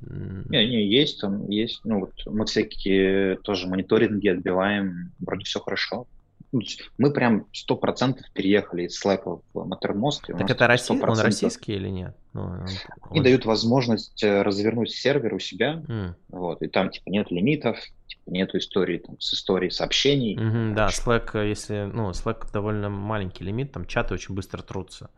[0.00, 6.06] Не, не, есть там, есть, ну вот мы всякие тоже мониторинги отбиваем, вроде все хорошо.
[6.52, 6.60] Ну,
[6.98, 10.36] мы прям сто процентов переехали из Slack в Mattermost.
[10.36, 12.16] Так это Россия, он российский или нет?
[12.32, 12.66] Ну, он,
[13.10, 16.14] Они дают возможность э, развернуть сервер у себя, mm.
[16.30, 20.36] вот, и там типа нет лимитов, типа, нету истории там, с историей сообщений.
[20.36, 25.10] Mm-hmm, да, Slack, э, если, ну, Slack довольно маленький лимит, там чаты очень быстро трутся,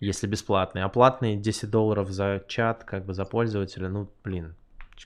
[0.00, 0.84] если бесплатные.
[0.84, 4.56] А платные 10 долларов за чат, как бы за пользователя, ну, блин,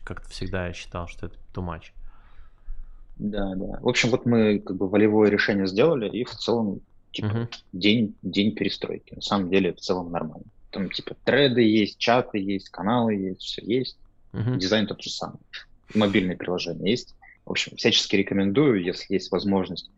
[0.05, 1.93] как-то всегда я считал, что это too much.
[3.21, 3.79] Да, да.
[3.81, 6.81] В общем, вот мы как бы волевое решение сделали, и в целом
[7.13, 7.55] типа, uh-huh.
[7.75, 9.15] день, день перестройки.
[9.15, 10.47] На самом деле в целом нормально.
[10.71, 13.99] Там типа треды есть, чаты есть, каналы есть, все есть.
[14.33, 14.57] Uh-huh.
[14.57, 15.39] Дизайн тот же самый.
[15.95, 17.15] Мобильное приложение есть.
[17.45, 19.91] В общем, всячески рекомендую, если есть возможность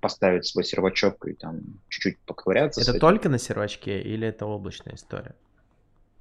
[0.00, 2.80] поставить свой сервачок и там чуть-чуть поковыряться.
[2.80, 5.34] Это только на сервачке или это облачная история?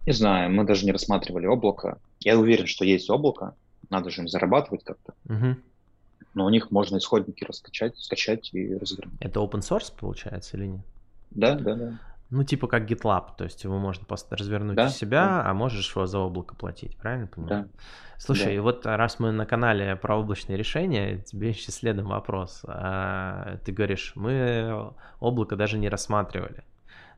[0.06, 2.00] Не знаю, мы даже не рассматривали облако.
[2.20, 3.56] Я уверен, что есть облако,
[3.90, 5.14] надо же им зарабатывать как-то.
[5.30, 5.56] Угу
[6.34, 9.16] но у них можно исходники раскачать, скачать и развернуть.
[9.20, 10.82] Это open source получается или нет?
[11.32, 12.00] Да, да, да.
[12.30, 15.50] Ну, типа как GitLab, то есть его можно просто развернуть да, у себя, да.
[15.50, 17.66] а можешь его за облако платить, правильно понимаю?
[17.66, 17.84] Да.
[18.18, 18.62] Слушай, да.
[18.64, 22.62] вот раз мы на канале про облачные решения, тебе еще следом вопрос.
[22.66, 26.64] А, ты говоришь, мы облако даже не рассматривали.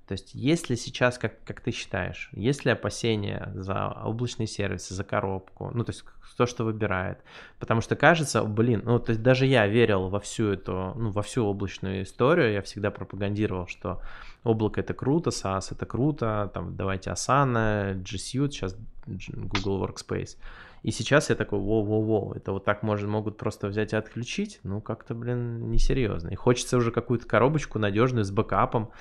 [0.07, 5.03] То есть, если сейчас, как, как ты считаешь, есть ли опасения за облачные сервисы, за
[5.03, 6.03] коробку, ну, то есть,
[6.37, 7.19] то, что выбирает?
[7.59, 11.21] Потому что кажется, блин, ну, то есть, даже я верил во всю эту, ну, во
[11.21, 14.01] всю облачную историю, я всегда пропагандировал, что
[14.43, 18.75] облако это круто, SaaS это круто, там, давайте Asana, G Suite, сейчас
[19.07, 20.37] Google Workspace.
[20.85, 24.59] И сейчас я такой, воу-воу-воу, это вот так может, могут просто взять и отключить?
[24.61, 26.29] Ну, как-то, блин, несерьезно.
[26.29, 28.91] И хочется уже какую-то коробочку надежную с бэкапом,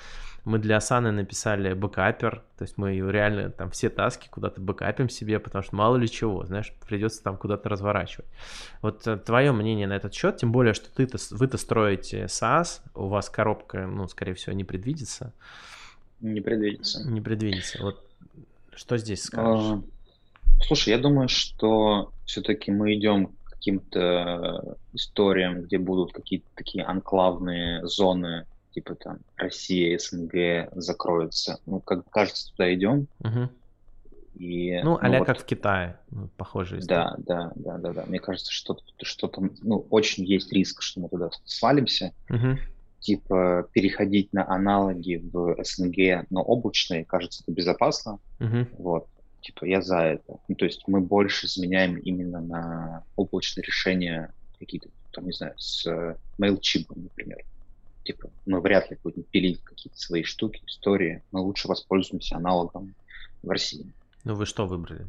[0.45, 5.39] мы для Асаны написали бэкапер, то есть мы реально там все таски куда-то бэкапим себе,
[5.39, 8.29] потому что мало ли чего, знаешь, придется там куда-то разворачивать.
[8.81, 13.09] Вот э, твое мнение на этот счет, тем более, что ты-то, вы-то строите SaaS, у
[13.09, 15.33] вас коробка, ну, скорее всего, не предвидится.
[16.19, 17.07] Не предвидится.
[17.07, 17.83] Не предвидится.
[17.83, 18.03] Вот
[18.73, 19.83] что здесь скажешь?
[20.59, 26.83] А, слушай, я думаю, что все-таки мы идем к каким-то историям, где будут какие-то такие
[26.85, 28.45] анклавные зоны
[28.75, 31.59] типа там Россия, СНГ закроются.
[31.65, 33.07] Ну, как кажется, туда идем.
[33.21, 33.49] Угу.
[34.35, 36.81] И, ну, а ну, вот, как в Китае, ну, похоже.
[36.81, 38.05] Да, да, да, да, да.
[38.05, 42.11] Мне кажется, что что-то, ну, очень есть риск, что мы туда свалимся.
[42.29, 42.57] Угу.
[42.99, 48.19] Типа переходить на аналоги в СНГ, но облачные, кажется, это безопасно.
[48.41, 48.67] Угу.
[48.77, 49.07] Вот.
[49.45, 50.39] Типа я за это.
[50.47, 55.85] Ну, то есть мы больше заменяем именно на облачные решения какие-то, там, не знаю, с
[56.39, 57.45] MailChimp, например
[58.05, 62.95] типа, мы вряд ли будем пилить какие-то свои штуки, истории, мы лучше воспользуемся аналогом
[63.43, 63.85] в России.
[64.23, 65.07] Ну вы что выбрали?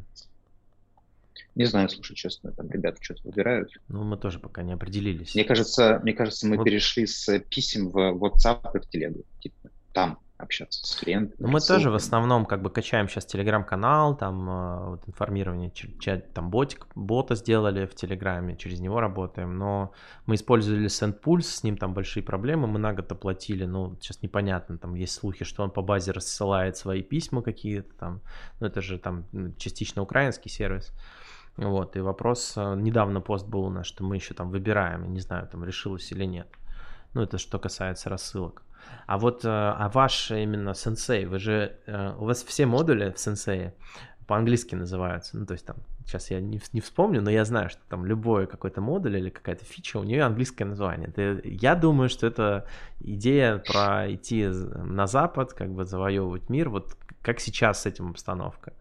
[1.55, 3.71] Не знаю, слушай, честно, там ребята что-то выбирают.
[3.87, 5.33] Ну, мы тоже пока не определились.
[5.33, 6.65] Мне кажется, мне кажется, мы вот.
[6.65, 9.23] перешли с писем в WhatsApp и в телегу.
[9.39, 11.35] Типа, там общаться с клиентами.
[11.39, 16.33] Ну, мы тоже в основном как бы качаем сейчас телеграм-канал, там э, вот информирование, чат,
[16.33, 19.91] там ботик, бота сделали в телеграме, через него работаем, но
[20.25, 24.77] мы использовали SendPulse, с ним там большие проблемы, мы на год оплатили, ну, сейчас непонятно,
[24.77, 28.21] там есть слухи, что он по базе рассылает свои письма какие-то там,
[28.59, 29.25] ну, это же там
[29.57, 30.93] частично украинский сервис.
[31.57, 35.19] Вот, и вопрос, э, недавно пост был у нас, что мы еще там выбираем, не
[35.19, 36.47] знаю, там решилось или нет.
[37.13, 38.61] Ну, это что касается рассылок.
[39.05, 43.19] А вот, э, а ваш именно сенсей, вы же, э, у вас все модули в
[43.19, 43.73] сенсее
[44.27, 47.79] по-английски называются, ну, то есть там, сейчас я не, не вспомню, но я знаю, что
[47.87, 51.07] там любой какой-то модуль или какая-то фича, у нее английское название.
[51.07, 52.67] Это, я думаю, что это
[52.99, 58.73] идея про идти на Запад, как бы завоевывать мир, вот как сейчас с этим обстановка.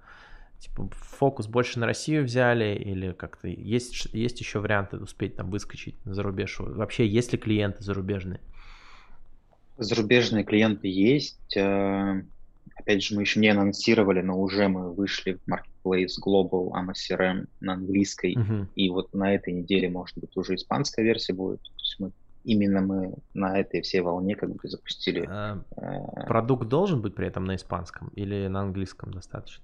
[0.59, 5.97] Типа фокус больше на Россию взяли или как-то есть, есть еще варианты успеть там выскочить
[6.05, 6.57] за рубеж?
[6.59, 8.41] Вообще есть ли клиенты зарубежные?
[9.79, 11.57] Зарубежные клиенты есть.
[11.57, 12.23] Э,
[12.77, 17.47] опять же, мы еще не анонсировали, но уже мы вышли в Marketplace Global AMA CRM
[17.61, 18.35] на английской.
[18.35, 18.67] Uh-huh.
[18.75, 21.63] И вот на этой неделе, может быть, уже испанская версия будет.
[21.63, 22.13] То есть мы
[22.47, 25.27] именно мы на этой всей волне как бы запустили.
[25.29, 29.63] А, э, продукт должен быть при этом на испанском или на английском достаточно?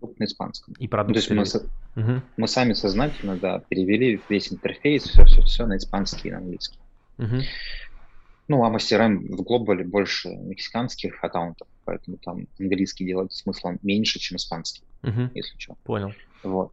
[0.00, 0.74] Продукт на испанском.
[0.78, 1.26] И продукт.
[1.26, 1.54] То есть
[1.94, 2.22] мы, угу.
[2.38, 6.78] мы сами сознательно, да, перевели весь интерфейс, все, все, все на испанский и на английский.
[7.18, 7.36] Угу.
[8.48, 14.18] Ну, а мы CRM в глобале больше мексиканских аккаунтов, поэтому там английский делать смысла меньше,
[14.18, 15.30] чем испанский, угу.
[15.34, 15.76] если что.
[15.84, 16.12] Понял.
[16.42, 16.72] Вот.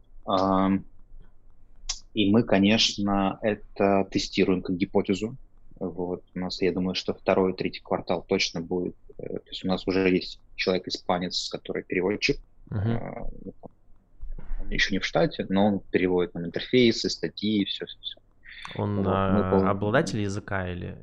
[2.12, 5.36] И мы, конечно, это тестируем как гипотезу.
[5.78, 6.24] Вот.
[6.34, 8.96] У нас, я думаю, что второй, третий квартал точно будет.
[9.16, 12.38] Э, то есть у нас уже есть человек-испанец, который переводчик.
[12.68, 13.32] Uh-huh.
[14.60, 18.18] Он еще не в штате, но он переводит нам интерфейсы, статьи, все, все, все.
[18.74, 19.68] Он вот, а, мы...
[19.68, 20.98] обладатель языка или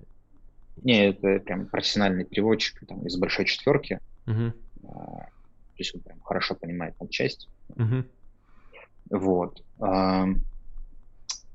[0.83, 3.99] Не, это прям профессиональный переводчик там, из большой четверки.
[4.27, 4.53] Угу.
[4.83, 5.29] То
[5.77, 7.49] есть он прям хорошо понимает там часть.
[7.75, 8.03] Угу.
[9.11, 9.63] Вот.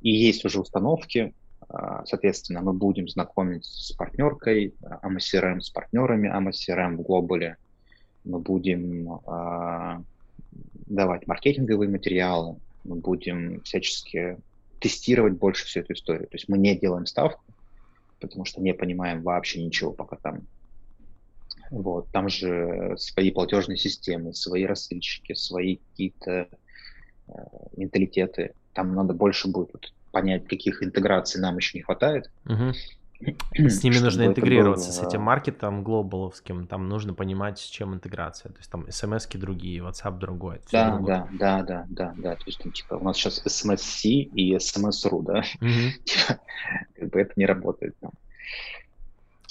[0.00, 1.32] И есть уже установки,
[1.72, 7.56] а, соответственно, мы будем знакомить с партнеркой AMA с партнерами AMA в глобале.
[8.24, 10.02] Мы будем а,
[10.86, 14.36] давать маркетинговые материалы, мы будем всячески
[14.80, 16.26] тестировать больше всю эту историю.
[16.26, 17.42] То есть мы не делаем ставку,
[18.22, 20.46] потому что не понимаем вообще ничего пока там.
[21.70, 26.48] Вот, там же свои платежные системы, свои рассыльщики, свои какие-то
[27.28, 27.32] э,
[27.76, 28.54] менталитеты.
[28.74, 32.30] Там надо больше будет понять, каких интеграций нам еще не хватает.
[32.44, 32.72] Угу.
[33.54, 34.94] С ними нужно интегрироваться, было...
[34.94, 38.52] с этим маркетом глобаловским, там нужно понимать, с чем интеграция.
[38.52, 40.60] То есть там смс другие, WhatsApp другой.
[40.70, 41.28] Да, другое.
[41.32, 42.34] да, да, да, да, да.
[42.34, 45.42] То есть там типа у нас сейчас SMS-C и SMS-RU, да?
[45.60, 46.38] Угу.
[46.98, 48.12] как бы это не работает там.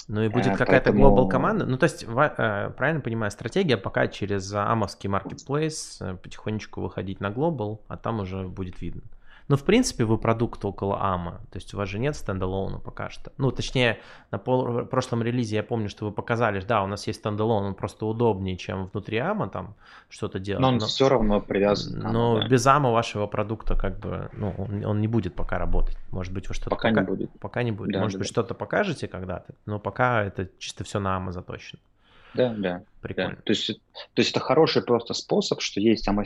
[0.08, 1.00] Ну и будет э, какая-то Поэтому...
[1.00, 1.64] глобал команда.
[1.64, 7.30] Ну, то есть, э, правильно понимаю, стратегия пока через амовский маркетплейс э, потихонечку выходить на
[7.30, 9.02] глобал, а там уже будет видно.
[9.48, 13.10] Но, в принципе, вы продукт около AMA, то есть у вас же нет стендалона пока
[13.10, 13.32] что.
[13.38, 13.98] Ну, точнее,
[14.30, 17.74] на пол- прошлом релизе я помню, что вы показали, да, у нас есть стендалон, он
[17.74, 19.74] просто удобнее, чем внутри AMA там
[20.08, 20.60] что-то делать.
[20.60, 22.00] Но он но, все равно привязан.
[22.00, 22.48] Но AMA, да.
[22.48, 25.96] без AMA вашего продукта как бы, ну, он, он не будет пока работать.
[26.10, 27.40] Может быть, вы что-то пока, пока не будет.
[27.40, 27.92] Пока не будет.
[27.92, 28.32] Да, Может да, быть, да.
[28.32, 31.80] что-то покажете когда-то, но пока это чисто все на AMA заточено.
[32.34, 32.82] Да, да.
[33.00, 33.36] Прикольно.
[33.36, 33.42] Да.
[33.42, 36.24] То, есть, то есть это хороший просто способ, что есть AMA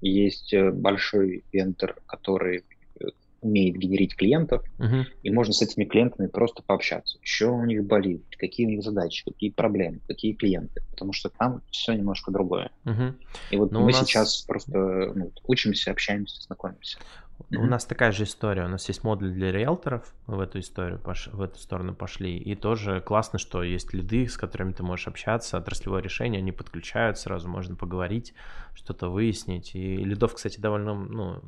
[0.00, 2.64] есть э, большой вендор, который
[3.00, 3.04] э,
[3.40, 5.04] умеет генерить клиентов, uh-huh.
[5.22, 7.18] и можно с этими клиентами просто пообщаться.
[7.22, 11.62] Что у них болит, какие у них задачи, какие проблемы, какие клиенты, потому что там
[11.70, 12.70] все немножко другое.
[12.84, 13.14] Uh-huh.
[13.50, 14.00] И вот Но ну, мы нас...
[14.00, 16.98] сейчас просто ну, учимся, общаемся, знакомимся.
[17.38, 17.58] Mm-hmm.
[17.58, 18.64] У нас такая же история.
[18.64, 20.12] У нас есть модуль для риэлторов.
[20.26, 21.28] Мы в эту историю, пош...
[21.28, 22.36] в эту сторону пошли.
[22.36, 25.56] И тоже классно, что есть лиды, с которыми ты можешь общаться.
[25.56, 28.34] Отраслевое решение, они подключают, сразу можно поговорить,
[28.74, 29.74] что-то выяснить.
[29.74, 31.42] И лидов, кстати, довольно ну,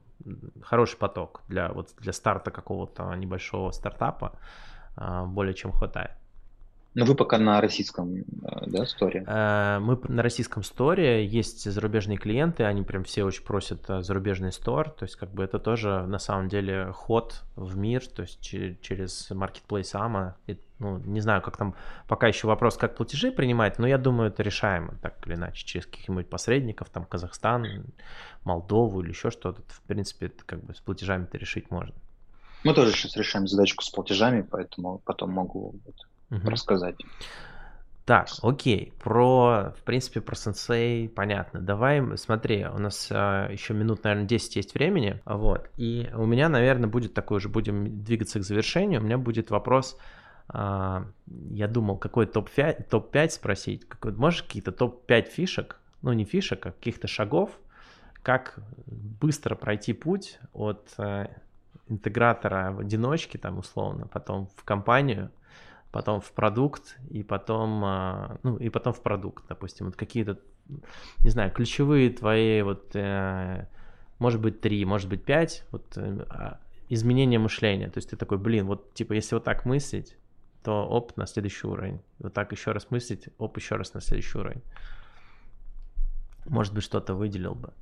[0.63, 4.39] хороший поток для, вот, для старта какого-то небольшого стартапа.
[4.97, 6.13] А, более чем хватает.
[6.95, 8.23] Но вы пока на российском, э,
[8.67, 9.25] да, сторе?
[9.27, 14.51] Э, мы на российском сторе, есть зарубежные клиенты, они прям все очень просят э, зарубежный
[14.51, 18.41] стор, то есть как бы это тоже на самом деле ход в мир, то есть
[18.41, 20.35] через marketplace AMA,
[20.81, 21.77] ну, не знаю, как там,
[22.09, 25.87] пока еще вопрос, как платежи принимать, но я думаю, это решаемо, так или иначе, через
[25.87, 27.85] каких-нибудь посредников, там, Казахстан,
[28.43, 31.95] Молдову или еще что-то, в принципе, это как бы с платежами это решить можно.
[32.65, 35.75] Мы тоже сейчас решаем задачку с платежами, поэтому потом могу
[36.31, 36.51] угу.
[36.51, 36.97] рассказать.
[38.11, 41.61] Так, окей, про, в принципе, про сенсей понятно.
[41.61, 46.49] Давай, смотри, у нас а, еще минут, наверное, 10 есть времени, вот, и у меня,
[46.49, 49.97] наверное, будет такой же, будем двигаться к завершению, у меня будет вопрос,
[50.49, 51.07] а,
[51.51, 56.73] я думал, какой топ-5, топ-5 спросить, какой, можешь какие-то топ-5 фишек, ну, не фишек, а
[56.73, 57.51] каких-то шагов,
[58.25, 61.31] как быстро пройти путь от а,
[61.89, 65.31] интегратора в одиночке, там, условно, потом в компанию,
[65.93, 70.39] потом в продукт, и потом, а, ну, и потом в продукт, допустим, вот какие-то,
[71.25, 73.67] не знаю, ключевые твои, вот, э,
[74.19, 78.39] может быть, три, может быть, пять, вот, э, а, изменения мышления, то есть ты такой,
[78.39, 80.17] блин, вот, типа, если вот так мыслить,
[80.63, 84.39] то оп, на следующий уровень, вот так еще раз мыслить, оп, еще раз на следующий
[84.39, 84.63] уровень.
[86.47, 87.73] Может быть, что-то выделил бы.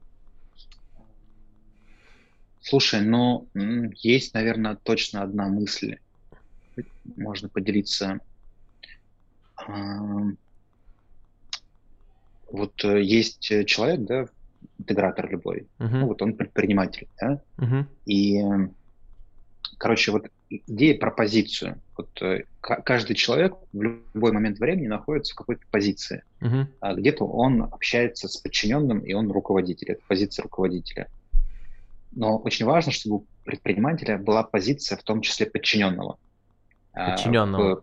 [2.60, 5.96] Слушай, ну, есть, наверное, точно одна мысль
[7.16, 8.20] можно поделиться.
[12.50, 14.28] Вот э, есть человек, да,
[14.78, 15.88] интегратор любой, uh-huh.
[15.90, 17.84] ну, вот он предприниматель, да, uh-huh.
[18.06, 18.42] и,
[19.76, 21.80] короче, вот идея про позицию.
[21.96, 26.22] Вот э, каждый человек в любой момент времени находится в какой-то позиции.
[26.40, 26.66] Uh-huh.
[26.80, 31.08] А где-то он общается с подчиненным, и он руководитель, это позиция руководителя.
[32.12, 36.18] Но очень важно, чтобы у предпринимателя была позиция в том числе подчиненного.
[36.98, 37.76] А, Подчиненного.
[37.76, 37.82] В,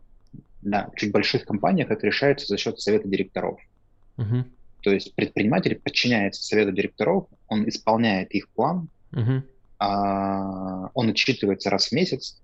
[0.61, 3.59] да, в чуть больших компаниях это решается за счет совета директоров.
[4.17, 4.43] Угу.
[4.81, 9.41] То есть предприниматель подчиняется совету директоров, он исполняет их план, угу.
[9.79, 12.39] а, он отчитывается раз в месяц,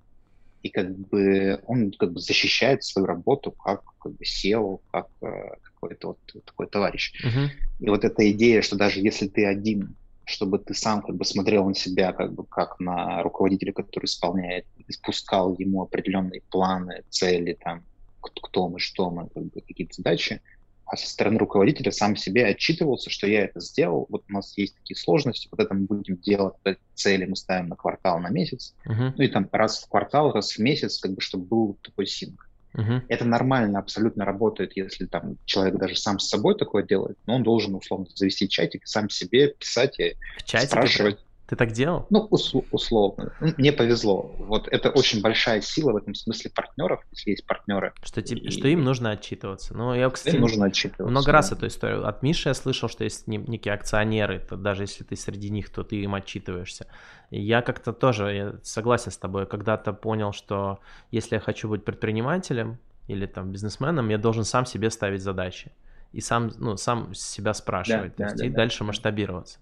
[0.63, 5.55] и как бы он как бы защищает свою работу как, как бы SEO, как э,
[5.63, 7.13] какой-то вот такой товарищ.
[7.25, 7.49] Uh-huh.
[7.79, 9.95] И вот эта идея, что даже если ты один
[10.25, 14.65] чтобы ты сам как бы смотрел на себя как бы как на руководителя, который исполняет,
[14.87, 17.83] испускал ему определенные планы, цели, там,
[18.21, 20.41] кто мы, что мы, как бы, какие-то задачи,
[20.85, 24.75] а со стороны руководителя сам себе отчитывался, что я это сделал, вот у нас есть
[24.75, 28.75] такие сложности, вот это мы будем делать, вот цели мы ставим на квартал, на месяц,
[28.85, 29.13] uh-huh.
[29.15, 32.49] ну и там раз в квартал, раз в месяц, как бы, чтобы был такой синк.
[32.73, 33.01] Uh-huh.
[33.09, 37.43] Это нормально, абсолютно работает, если там человек даже сам с собой такое делает, но он
[37.43, 41.19] должен условно завести чатик сам себе писать и в чатике спрашивать.
[41.51, 42.07] Ты так делал?
[42.09, 43.33] Ну, усл- условно.
[43.41, 44.33] Мне повезло.
[44.37, 47.91] Вот это очень большая сила в этом смысле партнеров, если есть партнеры.
[48.01, 48.49] Что, тебе, и...
[48.51, 49.75] что им нужно отчитываться.
[49.75, 51.11] Ну, я, кстати, им нужно отчитываться.
[51.11, 51.31] Много да.
[51.33, 52.07] раз эту историю.
[52.07, 55.83] От Миши я слышал, что есть некие акционеры, то даже если ты среди них, то
[55.83, 56.87] ты им отчитываешься.
[57.31, 59.45] И я как-то тоже я согласен с тобой.
[59.45, 60.79] Когда-то понял, что
[61.11, 62.77] если я хочу быть предпринимателем
[63.09, 65.73] или там бизнесменом, я должен сам себе ставить задачи
[66.13, 68.85] и сам, ну, сам себя спрашивать, да, то есть, да, и да, дальше да.
[68.85, 69.59] масштабироваться.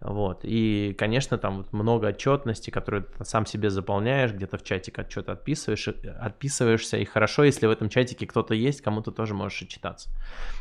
[0.00, 0.40] Вот.
[0.42, 5.28] И, конечно, там вот много отчетности, которую ты сам себе заполняешь, где-то в чатик отчет
[5.28, 10.10] отписываешь, отписываешься, и хорошо, если в этом чатике кто-то есть, кому ты тоже можешь отчитаться.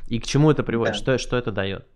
[0.07, 0.93] И к чему это приводит?
[0.93, 0.99] Да.
[0.99, 1.87] Что, что это дает?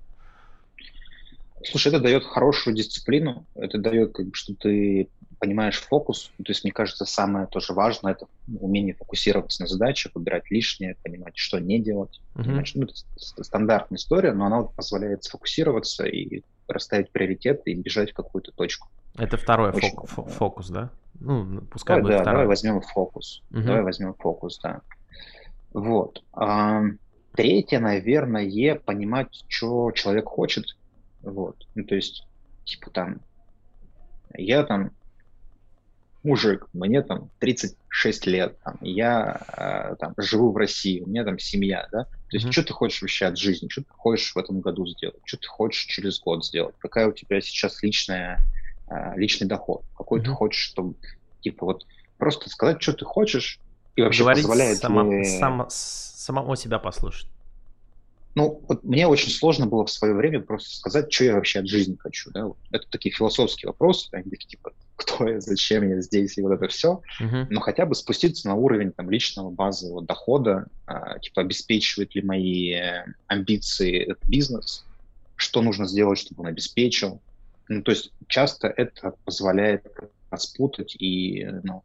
[1.63, 5.09] Слушай, это дает хорошую дисциплину, это дает, как бы, что ты
[5.39, 6.31] понимаешь фокус.
[6.37, 8.27] То есть, мне кажется, самое тоже важное это
[8.59, 12.21] умение фокусироваться на задачах, выбирать лишнее, понимать, что не делать.
[12.35, 12.43] Uh-huh.
[12.43, 18.15] Понимать, ну, это стандартная история, но она позволяет сфокусироваться и расставить приоритеты и бежать в
[18.15, 18.89] какую-то точку.
[19.17, 20.89] Это второй Очень, фокус, фокус, да?
[21.19, 22.37] Ну, пускай давай, будет да, второй.
[22.39, 23.43] Давай возьмем фокус.
[23.51, 23.61] Угу.
[23.61, 24.81] Давай возьмем фокус, да.
[25.73, 26.23] Вот.
[26.33, 26.81] А,
[27.33, 30.65] третье, наверное, понимать, что человек хочет.
[31.21, 31.67] Вот.
[31.75, 32.27] Ну, то есть,
[32.65, 33.21] типа там,
[34.37, 34.91] я там
[36.25, 41.39] мужик, мне там 36 лет, там, я э, там, живу в России, у меня там
[41.39, 42.51] семья, да, то есть mm-hmm.
[42.51, 45.47] что ты хочешь вообще от жизни, что ты хочешь в этом году сделать, что ты
[45.47, 48.39] хочешь через год сделать, какая у тебя сейчас личная,
[48.89, 50.25] э, личный доход, какой mm-hmm.
[50.25, 50.95] ты хочешь, чтобы,
[51.41, 51.85] типа, вот
[52.17, 53.59] просто сказать, что ты хочешь,
[53.95, 55.23] и вообще Говорить позволяет сама, ли...
[55.23, 57.29] сам, самого себя послушать.
[58.35, 61.69] Ну, вот мне очень сложно было в свое время просто сказать, что я вообще от
[61.69, 62.31] жизни хочу.
[62.31, 62.49] Да?
[62.69, 66.67] Это такие философские вопросы, они такие типа, кто я, зачем я здесь и вот это
[66.67, 67.01] все.
[67.21, 67.47] Uh-huh.
[67.49, 72.73] Но хотя бы спуститься на уровень там, личного базового дохода, а, типа обеспечивает ли мои
[72.73, 74.85] э, амбиции этот бизнес,
[75.37, 77.21] что нужно сделать, чтобы он обеспечил.
[77.69, 79.85] Ну, то есть часто это позволяет
[80.29, 81.83] распутать и ну,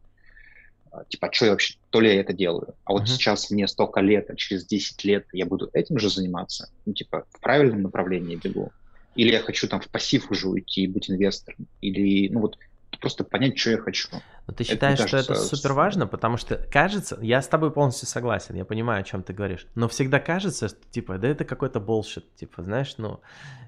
[1.09, 3.07] типа, а что я вообще, то ли я это делаю, а вот uh-huh.
[3.07, 7.25] сейчас мне столько лет, а через 10 лет я буду этим же заниматься, ну, типа,
[7.31, 8.71] в правильном направлении бегу,
[9.15, 12.57] или я хочу там в пассив уже уйти и быть инвестором, или, ну, вот,
[13.01, 14.07] просто понять, что я хочу.
[14.47, 17.71] Но ты считаешь, это, кажется, что это супер важно, потому что кажется, я с тобой
[17.71, 21.43] полностью согласен, я понимаю, о чем ты говоришь, но всегда кажется, что типа, да это
[21.43, 23.19] какой-то bullshit, типа, знаешь, ну,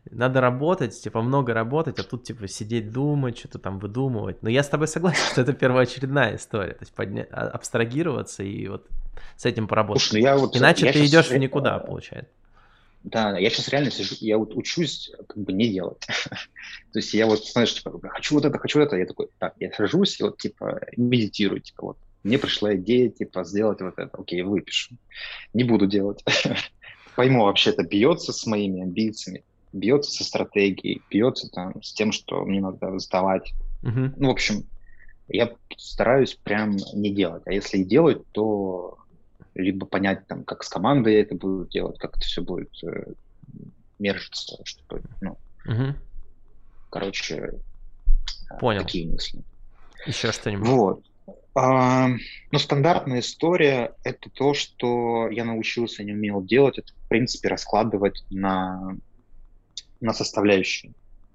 [0.09, 4.43] надо работать, типа, много работать, а тут, типа, сидеть, думать, что-то там выдумывать.
[4.43, 7.25] Но я с тобой согласен, что это первоочередная история, то есть подня...
[7.31, 8.87] А, абстрагироваться и вот
[9.37, 10.03] с этим поработать.
[10.03, 12.31] Слушай, ну я вот, Иначе я ты идешь в никуда, получается.
[13.03, 16.05] Да, я сейчас реально сижу, я вот учусь как бы не делать.
[16.93, 19.71] То есть я вот, знаешь, типа, хочу вот это, хочу это, я такой, так, я
[19.73, 24.41] сажусь и вот, типа, медитирую, типа, вот, мне пришла идея, типа, сделать вот это, окей,
[24.41, 24.95] выпишу.
[25.53, 26.23] Не буду делать.
[27.15, 29.43] Пойму, вообще это бьется с моими амбициями,
[29.73, 33.53] бьется со стратегией, бьется там с тем, что мне надо сдавать.
[33.83, 34.13] Uh-huh.
[34.15, 34.65] Ну, в общем,
[35.27, 37.43] я стараюсь прям не делать.
[37.45, 38.97] А если и делать, то
[39.55, 43.13] либо понять, там, как с командой я это буду делать, как это все будет э,
[43.99, 45.95] мержиться, чтобы, ну, угу.
[46.89, 47.35] короче,
[48.51, 48.81] э, Понял.
[48.81, 49.43] такие мысли.
[50.05, 50.67] Еще что-нибудь?
[50.67, 51.03] Вот.
[51.55, 52.09] А,
[52.51, 58.23] ну, стандартная история– это то, что я научился, не умел делать, это, в принципе, раскладывать
[58.31, 58.97] на,
[60.01, 60.93] на составляющие.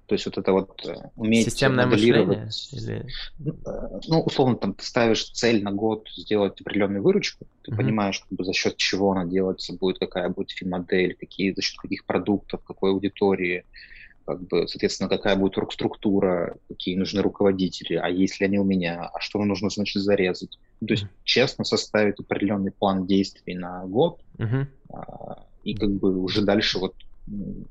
[0.09, 2.69] То есть вот это вот э, уметь Системное моделировать.
[2.71, 3.05] Или...
[3.37, 7.77] Ну, условно, там ты ставишь цель на год сделать определенную выручку, ты mm-hmm.
[7.77, 11.77] понимаешь, как бы, за счет чего она делается, будет какая будет фин-модель, какие, за счет
[11.77, 13.65] каких продуктов, какой аудитории,
[14.25, 19.11] как бы, соответственно, какая будет структура, какие нужны руководители, а есть ли они у меня,
[19.13, 20.57] а что нужно, значит, зарезать.
[20.81, 21.23] Ну, то есть mm-hmm.
[21.23, 24.65] честно составить определенный план действий на год, mm-hmm.
[24.91, 26.95] а, и как бы уже дальше вот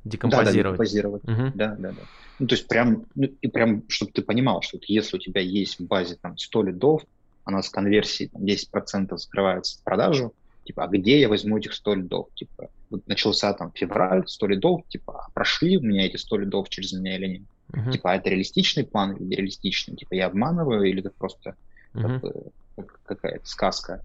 [0.04, 0.44] Декомпозировать.
[0.44, 1.24] Да, да, декомпозировать.
[1.24, 1.52] Угу.
[1.54, 2.02] Да, да, да.
[2.38, 5.80] Ну, то есть прям, ну, и прям, чтобы ты понимал, что если у тебя есть
[5.80, 7.02] в базе там 100 лидов,
[7.44, 10.34] а у нас конверсии там, 10% закрывается в продажу,
[10.64, 12.26] типа, а где я возьму этих 100 лидов?
[12.34, 16.68] Типа, вот начался там февраль, 100 лидов, типа, а прошли у меня эти 100 лидов
[16.68, 17.42] через меня или нет?
[17.72, 17.92] Uh-huh.
[17.92, 19.96] Типа, а это реалистичный план или нереалистичный?
[19.96, 21.56] Типа, я обманываю или это просто
[21.94, 22.20] uh-huh.
[22.20, 22.52] как бы,
[23.04, 24.02] какая-то сказка?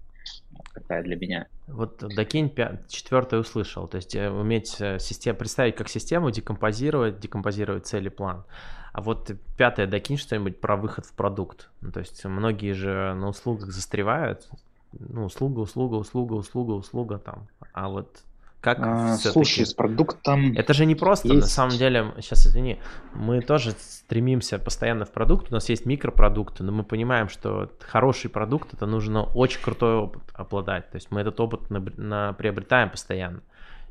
[0.72, 1.46] Такая для меня.
[1.66, 2.52] Вот докинь
[2.88, 8.10] четвертое услышал, то есть э, уметь э, систему, представить как систему, декомпозировать, декомпозировать цель и
[8.10, 8.44] план.
[8.92, 11.70] А вот пятое, докинь что-нибудь про выход в продукт.
[11.80, 14.48] Ну, то есть многие же на услугах застревают,
[14.92, 17.48] ну, услуга, услуга, услуга, услуга, услуга там.
[17.72, 18.22] А вот
[18.64, 20.54] Как а, слушай, с продуктом...
[20.56, 21.40] Это же не просто, есть...
[21.42, 22.78] на самом деле, сейчас извини,
[23.12, 28.30] мы тоже стремимся постоянно в продукт, у нас есть микропродукты, но мы понимаем, что хороший
[28.30, 32.88] продукт, это нужно очень крутой опыт обладать, то есть мы этот опыт на, на, приобретаем
[32.88, 33.42] постоянно,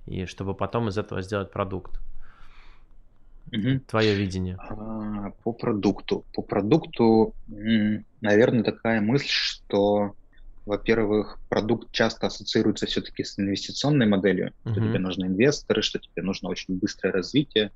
[0.07, 1.99] и чтобы потом из этого сделать продукт.
[3.51, 3.82] Угу.
[3.88, 4.57] Твое видение.
[4.59, 6.26] А, по продукту.
[6.34, 10.15] По продукту, наверное, такая мысль, что
[10.66, 14.72] во-первых, продукт часто ассоциируется все-таки с инвестиционной моделью, uh-huh.
[14.72, 17.72] что тебе нужны инвесторы, что тебе нужно очень быстрое развитие.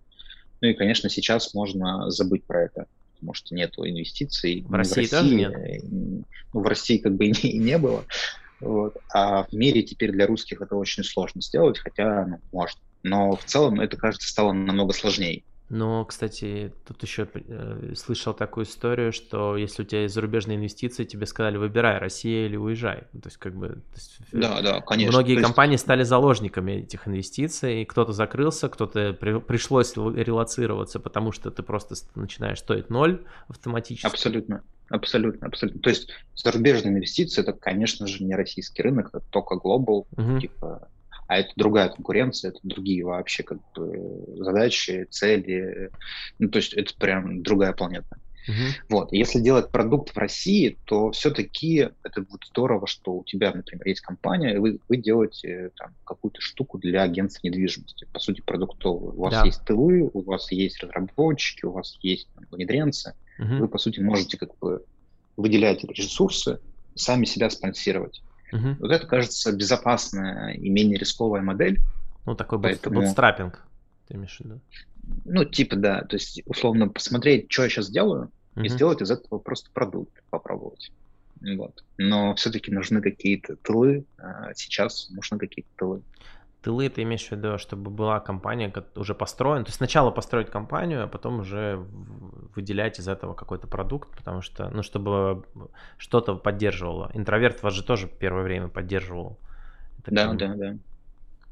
[0.61, 4.63] Ну и, конечно, сейчас можно забыть про это, потому что нет инвестиций.
[4.67, 5.83] В России, в России тоже нет?
[5.83, 6.23] Ну,
[6.53, 8.05] в России как бы и не, и не было.
[8.59, 8.97] Вот.
[9.13, 12.79] А в мире теперь для русских это очень сложно сделать, хотя ну, можно.
[13.03, 15.43] Но в целом это, кажется, стало намного сложнее.
[15.69, 21.03] Но, кстати, тут еще э, слышал такую историю, что если у тебя есть зарубежные инвестиции,
[21.03, 23.01] тебе сказали, выбирай, Россия или уезжай.
[23.11, 23.81] То есть, как бы...
[23.93, 25.11] Есть, да, да, конечно.
[25.11, 25.43] Многие есть...
[25.43, 29.39] компании стали заложниками этих инвестиций, и кто-то закрылся, кто-то при...
[29.39, 34.07] пришлось релацироваться, потому что ты просто начинаешь стоить ноль автоматически.
[34.07, 34.63] Абсолютно.
[34.89, 35.81] Абсолютно, абсолютно.
[35.81, 40.39] То есть зарубежные инвестиции это, конечно же, не российский рынок, это только global, угу.
[40.39, 40.87] типа
[41.27, 45.91] а это другая конкуренция, это другие вообще как бы задачи, цели,
[46.39, 48.17] ну то есть это прям другая планета.
[48.47, 48.71] Uh-huh.
[48.89, 49.11] Вот.
[49.11, 54.01] Если делать продукт в России, то все-таки это будет здорово, что у тебя, например, есть
[54.01, 59.15] компания, и вы, вы делаете там, какую-то штуку для агентства недвижимости, по сути, продуктовую.
[59.17, 59.45] У вас да.
[59.45, 63.15] есть тылы, у вас есть разработчики, у вас есть там, внедренцы.
[63.37, 63.59] Uh-huh.
[63.59, 64.85] Вы, по сути, можете как бы
[65.35, 66.59] выделять ресурсы,
[66.95, 68.21] сами себя спонсировать.
[68.51, 68.77] Угу.
[68.79, 71.81] Вот это, кажется, безопасная и менее рисковая модель.
[72.25, 73.01] Ну, такой поэтому...
[73.01, 73.63] бутстрапинг,
[74.07, 74.59] ты имеешь в виду?
[75.25, 76.01] Ну, типа, да.
[76.01, 78.65] То есть, условно, посмотреть, что я сейчас делаю, угу.
[78.65, 80.91] и сделать из этого просто продукт, попробовать.
[81.41, 81.83] Вот.
[81.97, 84.05] Но все-таки нужны какие-то тылы.
[84.17, 86.01] А сейчас нужны какие-то тылы
[86.67, 89.63] тылы ты имеешь в виду, чтобы была компания уже построена?
[89.63, 91.81] То есть сначала построить компанию, а потом уже
[92.55, 95.45] выделять из этого какой-то продукт, потому что, ну, чтобы
[95.97, 97.09] что-то поддерживало.
[97.13, 99.37] Интроверт вас же тоже первое время поддерживал.
[99.99, 100.37] Это да, как...
[100.37, 100.75] да, да.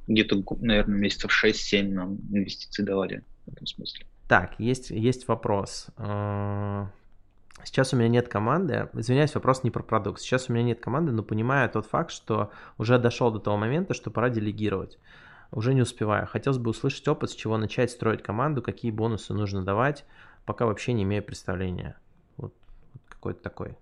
[0.07, 4.05] Где-то, наверное, месяцев 6-7 нам инвестиции давали в этом смысле.
[4.27, 5.87] Так, есть, есть вопрос.
[7.65, 8.89] Сейчас у меня нет команды.
[8.93, 10.21] Извиняюсь, вопрос не про продукт.
[10.21, 13.95] Сейчас у меня нет команды, но понимаю тот факт, что уже дошел до того момента,
[13.95, 14.99] что пора делегировать.
[15.51, 16.27] Уже не успеваю.
[16.27, 20.05] Хотелось бы услышать опыт, с чего начать строить команду, какие бонусы нужно давать,
[20.45, 21.97] пока вообще не имею представления.
[22.37, 22.53] Вот,
[22.93, 23.77] вот какой-то такой.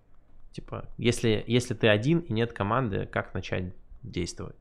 [0.54, 4.56] Типа, если, если ты один и нет команды, как начать действовать?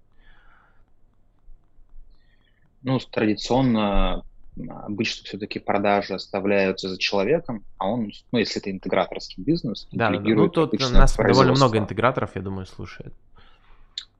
[2.83, 4.25] Ну, традиционно
[4.69, 10.49] обычно все-таки продажи оставляются за человеком, а он, ну, если это интеграторский бизнес, да, ну,
[10.49, 13.15] тут у нас довольно много интеграторов, я думаю, слушает.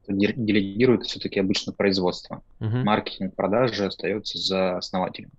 [0.07, 2.41] Делегирует все-таки обычно производство.
[2.59, 2.77] Угу.
[2.77, 5.31] Маркетинг, продажи остается за основателем.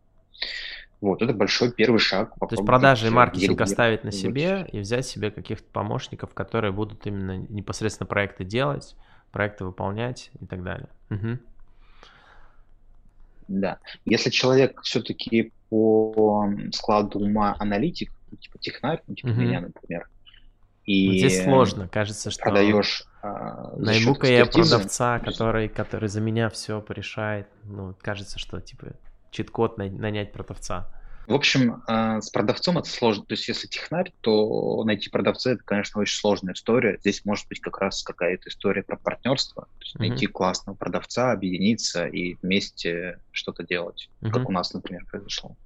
[1.01, 2.35] Вот, это большой первый шаг.
[2.39, 7.07] То есть продажи и маркетинг оставить на себе и взять себе каких-то помощников, которые будут
[7.07, 8.97] именно непосредственно проекты делать,
[9.31, 10.89] проекты выполнять и так далее.
[11.11, 11.39] Угу.
[13.49, 13.79] Да.
[14.05, 19.41] Если человек все-таки по складу ума аналитик, ну, типа технарь, ну, типа угу.
[19.41, 20.09] меня, например,
[20.85, 23.05] и вот здесь сложно, кажется, что продаешь.
[23.23, 27.49] А, Найму-ка я продавца, который, который за меня все порешает.
[27.63, 28.89] Ну, кажется, что типа
[29.31, 30.91] чит-код нанять продавца.
[31.27, 33.25] В общем, э, с продавцом это сложно.
[33.25, 36.99] То есть, если технарь, то найти продавца это, конечно, очень сложная история.
[37.01, 39.65] Здесь может быть как раз какая-то история про партнерство.
[39.65, 40.09] То есть, mm-hmm.
[40.09, 44.31] найти классного продавца, объединиться и вместе что-то делать, mm-hmm.
[44.31, 45.57] как у нас, например, произошло.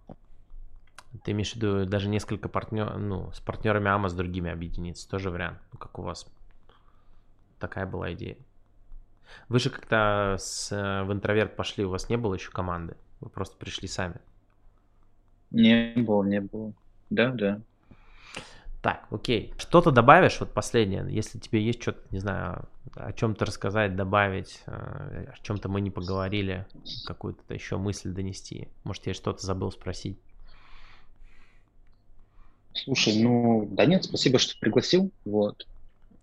[1.25, 5.31] Ты имеешь в виду даже несколько партнеров, ну, с партнерами АМА с другими объединиться, тоже
[5.31, 6.27] вариант, ну, как у вас.
[7.59, 8.37] Такая была идея.
[9.49, 13.31] Вы же как-то с, э, в интроверт пошли, у вас не было еще команды, вы
[13.31, 14.21] просто пришли сами.
[15.51, 16.73] Не было, не было.
[17.11, 17.61] Да, да.
[18.83, 19.53] Так, окей.
[19.59, 24.71] Что-то добавишь, вот последнее, если тебе есть что-то, не знаю, о чем-то рассказать, добавить, э,
[24.71, 26.65] о чем-то мы не поговорили,
[27.05, 28.69] какую-то еще мысль донести.
[28.85, 30.19] Может, я что-то забыл спросить.
[32.73, 35.11] Слушай, ну, да нет, спасибо, что пригласил.
[35.25, 35.67] Вот.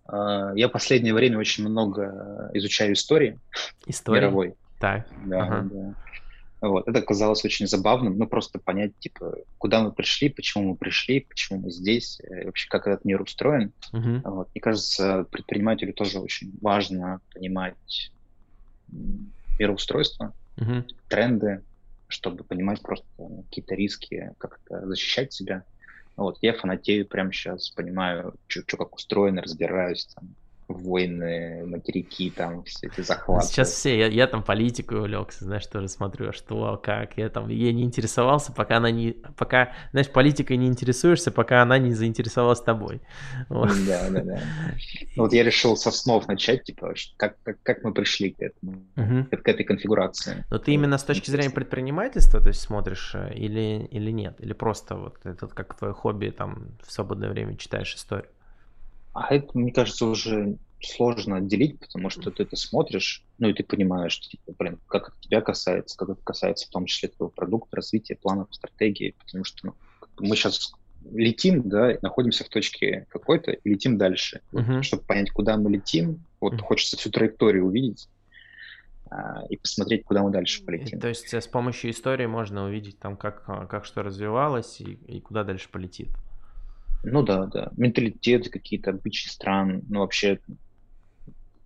[0.06, 3.38] А, я последнее время очень много изучаю истории.
[3.86, 4.20] Истории?
[4.20, 4.54] Мировой.
[4.78, 5.06] Так.
[5.26, 5.68] Да, ага.
[5.70, 5.94] да.
[6.60, 6.88] Вот.
[6.88, 11.60] Это казалось очень забавным, ну, просто понять, типа, куда мы пришли, почему мы пришли, почему
[11.60, 13.72] мы здесь, э, вообще, как этот мир устроен.
[13.92, 14.20] Uh-huh.
[14.24, 14.48] Вот.
[14.54, 18.10] Мне кажется, предпринимателю тоже очень важно понимать
[19.58, 20.84] мироустройство, uh-huh.
[21.08, 21.62] тренды,
[22.08, 23.06] чтобы понимать просто
[23.48, 25.64] какие-то риски, как это защищать себя.
[26.16, 26.38] Вот.
[26.40, 30.34] Я фанатею прямо сейчас, понимаю, что как устроено, разбираюсь там,
[30.68, 33.46] войны, материки, там все эти захваты.
[33.46, 37.48] Сейчас все, я, я там политикой увлекся, знаешь, тоже смотрю, а что, как, я там,
[37.48, 42.60] я не интересовался, пока она не, пока, знаешь, политикой не интересуешься, пока она не заинтересовалась
[42.60, 43.00] тобой.
[43.48, 43.70] Вот.
[43.86, 44.40] Да, да, да.
[45.16, 49.36] Вот я решил со снов начать, типа, как, как, как мы пришли к этому, угу.
[49.36, 50.44] к этой конфигурации.
[50.50, 54.52] Но ты именно с точки зрения предпринимательства, то есть смотришь э, или, или нет, или
[54.52, 58.30] просто вот это как твое хобби, там, в свободное время читаешь историю?
[59.16, 63.64] А это, мне кажется, уже сложно отделить, потому что ты это смотришь, ну и ты
[63.64, 67.76] понимаешь, типа, блин, как это тебя касается, как это касается в том числе твоего продукта,
[67.76, 69.74] развития, планов, стратегии, потому что ну,
[70.18, 70.74] мы сейчас
[71.10, 74.42] летим, да, находимся в точке какой-то и летим дальше.
[74.52, 74.82] Uh-huh.
[74.82, 76.60] Чтобы понять, куда мы летим, вот uh-huh.
[76.60, 78.10] хочется всю траекторию увидеть
[79.10, 81.00] а, и посмотреть, куда мы дальше полетим.
[81.00, 85.20] То есть с помощью истории можно увидеть там, как, а, как что развивалось и, и
[85.20, 86.10] куда дальше полетит.
[87.08, 87.70] Ну да, да.
[87.76, 90.40] Менталитет, какие-то обычаи стран, ну вообще,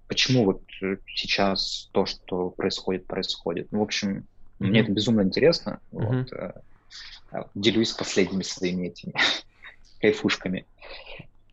[0.07, 3.69] почему вот э, сейчас то, что происходит, происходит.
[3.73, 4.67] Ну, в общем, mm-hmm.
[4.67, 5.81] мне это безумно интересно.
[5.93, 6.19] Mm-hmm.
[6.19, 6.53] Вот, э,
[7.33, 9.15] а, делюсь последними своими этими
[10.01, 10.67] кайфушками.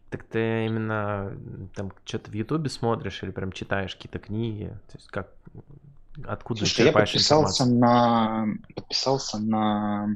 [0.10, 1.38] Так ты именно
[1.76, 4.68] там что-то в Ютубе смотришь или прям читаешь какие-то книги?
[4.92, 5.32] То есть как
[6.26, 7.80] откуда Слушай, я подписался информацию?
[7.80, 10.16] на подписался на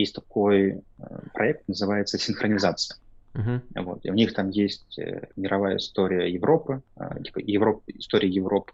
[0.00, 2.98] есть такой э, проект, называется «Синхронизация».
[3.34, 3.60] Uh-huh.
[3.76, 4.04] Вот.
[4.04, 8.72] И у них там есть э, мировая история Европы, э, типа Европ, история Европы,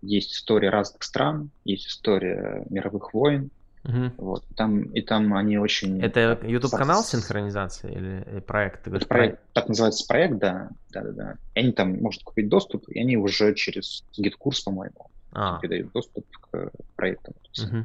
[0.00, 3.50] есть история разных стран, есть история мировых войн.
[3.84, 4.12] Uh-huh.
[4.16, 4.44] Вот.
[4.56, 6.00] Там, и там они очень...
[6.00, 8.86] Это YouTube-канал синхронизации или проект?
[8.86, 10.70] Это проект, так называется проект, да.
[10.90, 11.34] да, да, да.
[11.54, 15.58] И они там могут купить доступ, и они уже через GetCourse, по-моему, а.
[15.58, 17.34] передают доступ к проектам.
[17.58, 17.84] Uh-huh.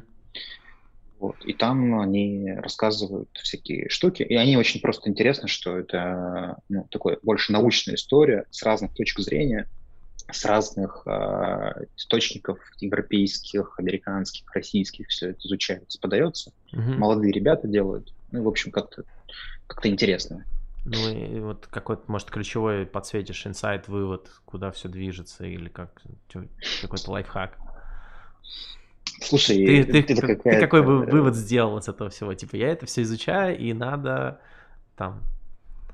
[1.18, 1.36] Вот.
[1.44, 4.22] И там они рассказывают всякие штуки.
[4.22, 9.20] И они очень просто интересны, что это ну, такое больше научная история с разных точек
[9.20, 9.68] зрения,
[10.30, 16.52] с разных э, источников европейских, американских, российских, все это изучается, подается.
[16.72, 16.92] Угу.
[16.98, 18.12] Молодые ребята делают.
[18.30, 19.04] Ну, в общем, как-то
[19.66, 20.44] как интересно.
[20.84, 26.02] Ну и вот какой-то, может, ключевой подсветишь инсайт, вывод, куда все движется, или как
[26.80, 27.58] какой-то лайфхак.
[29.20, 32.34] Слушай, ты, ты, ты, ты какой бы вывод сделал из этого всего?
[32.34, 34.40] Типа, я это все изучаю, и надо
[34.96, 35.22] там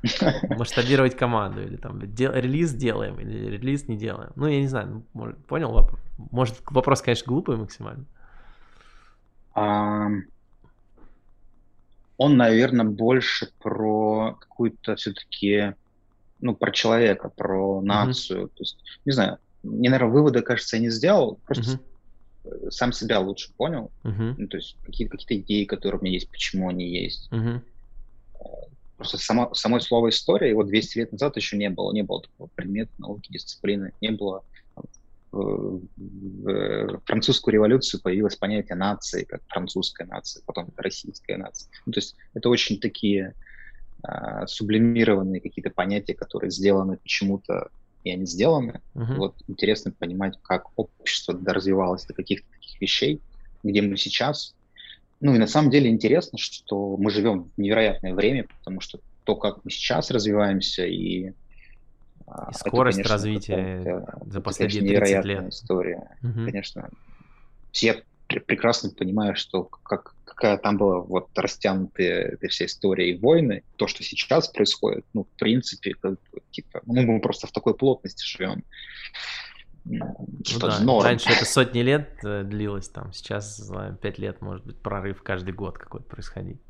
[0.50, 4.30] масштабировать команду, или там дел, релиз делаем, или релиз не делаем.
[4.36, 6.00] Ну, я не знаю, ну, может, понял вопрос?
[6.30, 8.04] Может, вопрос, конечно, глупый максимально.
[9.54, 10.22] Um,
[12.18, 15.74] он, наверное, больше про какую-то все-таки,
[16.40, 18.44] ну, про человека, про нацию.
[18.44, 18.48] Mm-hmm.
[18.48, 21.93] То есть, не знаю, мне, наверное, вывода, кажется, я не сделал, просто mm-hmm
[22.70, 24.34] сам себя лучше понял, uh-huh.
[24.36, 27.28] ну, то есть какие-то какие идеи, которые у меня есть, почему они есть.
[27.32, 27.60] Uh-huh.
[28.96, 32.48] Просто само, самое слово история, его 200 лет назад еще не было, не было такого
[32.54, 34.44] предмета, науки, дисциплины, не было.
[35.32, 35.80] В
[37.06, 41.68] французскую революцию появилось понятие нации, как французская нация, потом российская нация.
[41.86, 43.34] Ну, то есть это очень такие
[44.04, 47.70] а, сублимированные какие-то понятия, которые сделаны почему-то
[48.04, 48.80] и они сделаны.
[48.94, 49.16] Uh-huh.
[49.16, 53.20] Вот интересно понимать, как общество развивалось до каких-то таких вещей,
[53.62, 54.54] где мы сейчас.
[55.20, 59.36] Ну и на самом деле интересно, что мы живем в невероятное время, потому что то,
[59.36, 61.32] как мы сейчас развиваемся и
[62.26, 65.52] а, и скорость это, конечно, развития за последние это, конечно, 30 лет.
[65.52, 66.16] история.
[66.22, 66.44] Угу.
[66.46, 66.90] Конечно,
[67.72, 68.04] все
[68.40, 73.86] прекрасно понимаю, что как, какая там была вот растянутая эта вся история и войны, то,
[73.86, 76.18] что сейчас происходит, ну, в принципе, как,
[76.50, 78.64] типа, ну, мы просто в такой плотности живем.
[79.84, 80.80] Ну, что да.
[80.80, 81.04] норм.
[81.04, 85.52] Раньше это сотни лет э, длилось, там, сейчас за пять лет, может быть, прорыв каждый
[85.52, 86.60] год какой-то происходить.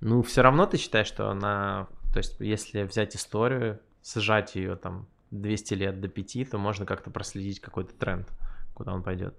[0.00, 5.06] Ну, все равно ты считаешь, что она, то есть, если взять историю, сжать ее там
[5.30, 8.28] 200 лет до 5, то можно как-то проследить какой-то тренд,
[8.74, 9.34] куда он пойдет.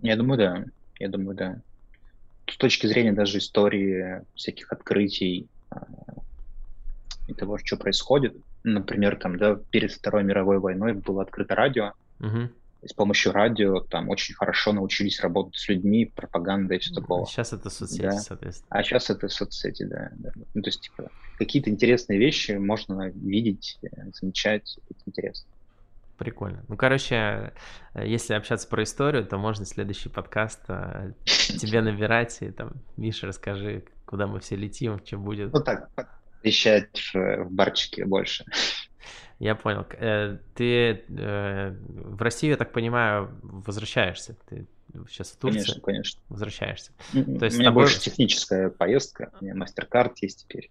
[0.00, 0.64] Я думаю, да.
[0.98, 1.60] Я думаю, да.
[2.50, 5.86] С точки зрения даже истории всяких открытий а,
[7.26, 12.48] и того, что происходит, например, там, да, перед Второй мировой войной было открыто радио, угу.
[12.82, 17.26] и с помощью радио там очень хорошо научились работать с людьми, пропагандой и все такое.
[17.26, 18.12] Сейчас это соцсети, да.
[18.12, 18.68] соответственно.
[18.70, 20.10] А сейчас это соцсети, да.
[20.16, 20.32] да.
[20.54, 25.50] Ну, то есть, типа, какие-то интересные вещи можно видеть, э, замечать, это интересно.
[26.18, 26.64] Прикольно.
[26.66, 27.52] Ну, короче,
[27.94, 33.28] э, если общаться про историю, то можно следующий подкаст э, тебе набирать и там, Миша,
[33.28, 35.52] расскажи, куда мы все летим, что будет.
[35.52, 35.88] Ну так,
[36.42, 38.44] вещать в, в барчике больше.
[39.38, 39.86] Я понял.
[39.92, 44.36] Э, ты в Россию, я так понимаю, возвращаешься.
[44.48, 44.66] Ты
[45.08, 45.58] сейчас в Турции.
[45.60, 46.20] Конечно, конечно.
[46.28, 46.92] Возвращаешься.
[47.12, 47.84] То есть у меня тобой...
[47.84, 49.30] больше техническая поездка.
[49.40, 50.68] У меня мастер-карт есть теперь.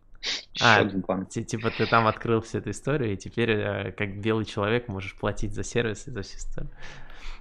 [0.62, 5.16] А, типа ты там открыл всю эту историю, и теперь э, как белый человек можешь
[5.16, 6.72] платить за сервис и за всю историю.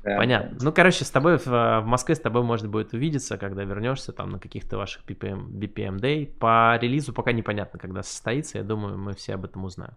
[0.03, 0.57] Понятно.
[0.61, 4.31] Ну, короче, с тобой в, в Москве с тобой можно будет увидеться, когда вернешься там
[4.31, 6.27] на каких-то ваших BPM, BPM Day.
[6.27, 8.59] По релизу пока непонятно, когда состоится.
[8.59, 9.95] Я думаю, мы все об этом узнаем.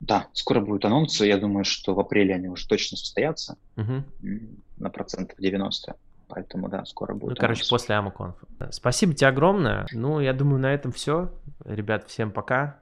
[0.00, 1.26] Да, скоро будут анонсы.
[1.26, 4.04] Я думаю, что в апреле они уже точно состоятся угу.
[4.78, 5.96] на процентов 90.
[6.28, 7.36] Поэтому, да, скоро будет.
[7.36, 8.34] Ну, короче, после Амаконф.
[8.70, 9.86] Спасибо тебе огромное.
[9.92, 11.32] Ну, я думаю, на этом все.
[11.64, 12.78] Ребят, всем пока.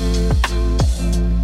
[0.00, 1.37] thank you